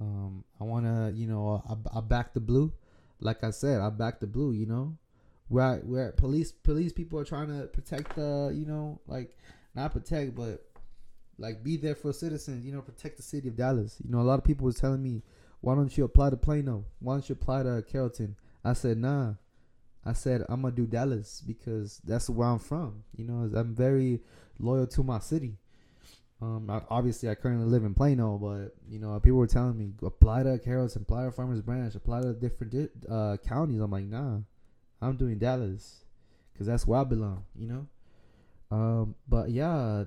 um, 0.00 0.44
I 0.60 0.64
want 0.64 0.84
to, 0.86 1.12
you 1.18 1.26
know, 1.26 1.62
I, 1.68 1.98
I 1.98 2.00
back 2.00 2.34
the 2.34 2.40
blue. 2.40 2.72
Like 3.20 3.42
I 3.42 3.50
said, 3.50 3.80
I 3.80 3.90
back 3.90 4.20
the 4.20 4.26
blue. 4.26 4.52
You 4.52 4.66
know, 4.66 4.96
where 5.48 5.76
where 5.78 6.12
police 6.12 6.52
police 6.52 6.92
people 6.92 7.18
are 7.18 7.24
trying 7.24 7.48
to 7.48 7.66
protect 7.66 8.16
the, 8.16 8.52
you 8.54 8.66
know, 8.66 9.00
like 9.06 9.36
not 9.74 9.92
protect, 9.92 10.34
but 10.34 10.64
like 11.38 11.62
be 11.64 11.76
there 11.76 11.94
for 11.94 12.12
citizens. 12.12 12.64
You 12.64 12.72
know, 12.72 12.82
protect 12.82 13.16
the 13.16 13.22
city 13.22 13.48
of 13.48 13.56
Dallas. 13.56 13.96
You 14.04 14.10
know, 14.10 14.20
a 14.20 14.22
lot 14.22 14.38
of 14.38 14.44
people 14.44 14.66
was 14.66 14.76
telling 14.76 15.02
me, 15.02 15.22
why 15.60 15.74
don't 15.74 15.96
you 15.96 16.04
apply 16.04 16.30
to 16.30 16.36
Plano? 16.36 16.84
Why 17.00 17.14
don't 17.14 17.28
you 17.28 17.34
apply 17.34 17.64
to 17.64 17.82
Carrollton? 17.90 18.36
I 18.64 18.74
said, 18.74 18.98
nah. 18.98 19.34
I 20.04 20.12
said 20.14 20.42
I'm 20.48 20.62
gonna 20.62 20.74
do 20.74 20.86
Dallas 20.86 21.42
because 21.46 22.00
that's 22.04 22.30
where 22.30 22.48
I'm 22.48 22.60
from. 22.60 23.02
You 23.14 23.24
know, 23.26 23.50
I'm 23.54 23.74
very 23.74 24.20
loyal 24.58 24.86
to 24.86 25.02
my 25.02 25.18
city. 25.18 25.58
Um, 26.40 26.70
obviously 26.88 27.28
I 27.28 27.34
currently 27.34 27.66
live 27.66 27.84
in 27.84 27.94
Plano, 27.94 28.38
but 28.38 28.76
you 28.88 29.00
know, 29.00 29.18
people 29.18 29.38
were 29.38 29.48
telling 29.48 29.76
me 29.76 29.90
apply 30.02 30.44
to 30.44 30.58
Carrollton, 30.58 31.02
apply 31.02 31.24
to 31.24 31.32
Farmers 31.32 31.60
Branch, 31.62 31.92
apply 31.94 32.22
to 32.22 32.32
different 32.32 32.90
uh, 33.10 33.36
counties. 33.46 33.80
I'm 33.80 33.90
like, 33.90 34.04
nah, 34.04 34.38
I'm 35.02 35.16
doing 35.16 35.38
Dallas 35.38 36.04
because 36.52 36.66
that's 36.66 36.86
where 36.86 37.00
I 37.00 37.04
belong. 37.04 37.44
You 37.56 37.66
know. 37.66 37.86
Um, 38.70 39.14
but 39.28 39.50
yeah, 39.50 40.04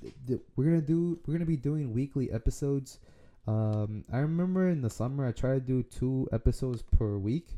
th- 0.00 0.14
th- 0.26 0.40
we're 0.56 0.64
gonna 0.64 0.80
do 0.80 1.18
we're 1.26 1.34
gonna 1.34 1.44
be 1.44 1.56
doing 1.56 1.92
weekly 1.92 2.30
episodes. 2.30 2.98
Um, 3.46 4.04
I 4.12 4.18
remember 4.18 4.70
in 4.70 4.80
the 4.80 4.90
summer 4.90 5.26
I 5.26 5.32
tried 5.32 5.54
to 5.54 5.60
do 5.60 5.82
two 5.82 6.28
episodes 6.32 6.82
per 6.82 7.18
week, 7.18 7.48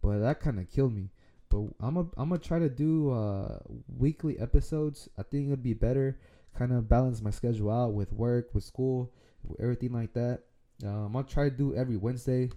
but 0.00 0.18
that 0.20 0.40
kind 0.40 0.58
of 0.58 0.70
killed 0.70 0.94
me. 0.94 1.10
But 1.48 1.64
I'm 1.80 1.96
a, 1.96 2.00
I'm 2.16 2.30
gonna 2.30 2.38
try 2.38 2.58
to 2.58 2.68
do 2.68 3.10
uh, 3.10 3.58
weekly 3.98 4.38
episodes. 4.38 5.08
I 5.18 5.22
think 5.22 5.48
it'd 5.48 5.62
be 5.62 5.74
better, 5.74 6.18
kind 6.56 6.72
of 6.72 6.88
balance 6.88 7.22
my 7.22 7.30
schedule 7.30 7.70
out 7.70 7.92
with 7.92 8.12
work, 8.12 8.54
with 8.54 8.64
school, 8.64 9.12
with 9.44 9.60
everything 9.60 9.92
like 9.92 10.12
that. 10.14 10.40
Um, 10.84 11.16
I'll 11.16 11.24
try 11.24 11.44
to 11.44 11.56
do 11.56 11.74
every 11.74 11.96
Wednesday. 11.96 12.50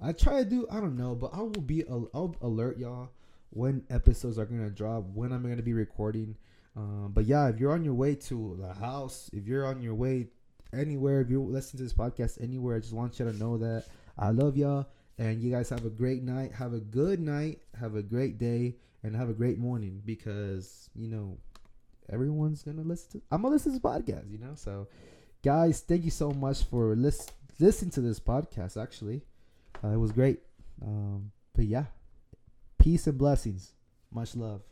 I 0.00 0.12
try 0.12 0.42
to 0.42 0.48
do 0.48 0.66
I 0.70 0.80
don't 0.80 0.96
know, 0.96 1.14
but 1.14 1.30
I 1.32 1.40
will 1.40 1.50
be 1.60 1.84
I'll 1.88 2.34
alert 2.40 2.78
y'all 2.78 3.10
when 3.50 3.84
episodes 3.90 4.38
are 4.38 4.46
gonna 4.46 4.70
drop, 4.70 5.04
when 5.14 5.32
I'm 5.32 5.42
gonna 5.42 5.62
be 5.62 5.74
recording. 5.74 6.36
Um, 6.76 7.10
but 7.12 7.26
yeah, 7.26 7.48
if 7.48 7.58
you're 7.58 7.72
on 7.72 7.84
your 7.84 7.94
way 7.94 8.14
to 8.14 8.56
the 8.60 8.72
house, 8.72 9.28
if 9.32 9.46
you're 9.46 9.66
on 9.66 9.82
your 9.82 9.94
way 9.94 10.28
anywhere, 10.72 11.20
if 11.20 11.28
you're 11.28 11.40
listening 11.40 11.78
to 11.78 11.84
this 11.84 11.92
podcast 11.92 12.42
anywhere, 12.42 12.76
I 12.76 12.80
just 12.80 12.92
want 12.92 13.18
you 13.18 13.26
to 13.26 13.36
know 13.36 13.58
that 13.58 13.84
I 14.18 14.30
love 14.30 14.56
y'all. 14.56 14.86
And 15.18 15.42
you 15.42 15.50
guys 15.50 15.68
have 15.68 15.84
a 15.84 15.90
great 15.90 16.22
night. 16.22 16.52
Have 16.52 16.72
a 16.72 16.80
good 16.80 17.20
night. 17.20 17.60
Have 17.78 17.94
a 17.94 18.02
great 18.02 18.38
day. 18.38 18.76
And 19.02 19.16
have 19.16 19.28
a 19.28 19.34
great 19.34 19.58
morning 19.58 20.02
because, 20.04 20.88
you 20.94 21.08
know, 21.08 21.38
everyone's 22.10 22.62
to 22.62 22.72
listen 22.72 23.20
to 23.20 23.22
I'm 23.30 23.42
to 23.42 23.48
listen 23.48 23.72
to 23.72 23.78
this 23.78 23.82
podcast, 23.82 24.30
you 24.30 24.38
know? 24.38 24.54
So, 24.54 24.88
guys, 25.42 25.80
thank 25.80 26.04
you 26.04 26.10
so 26.10 26.30
much 26.30 26.64
for 26.64 26.94
list, 26.96 27.32
listening 27.58 27.90
to 27.92 28.00
this 28.00 28.20
podcast, 28.20 28.80
actually. 28.80 29.22
Uh, 29.82 29.88
it 29.88 29.96
was 29.98 30.12
great. 30.12 30.40
Um, 30.82 31.32
but 31.54 31.66
yeah, 31.66 31.84
peace 32.78 33.06
and 33.06 33.18
blessings. 33.18 33.72
Much 34.12 34.34
love. 34.34 34.62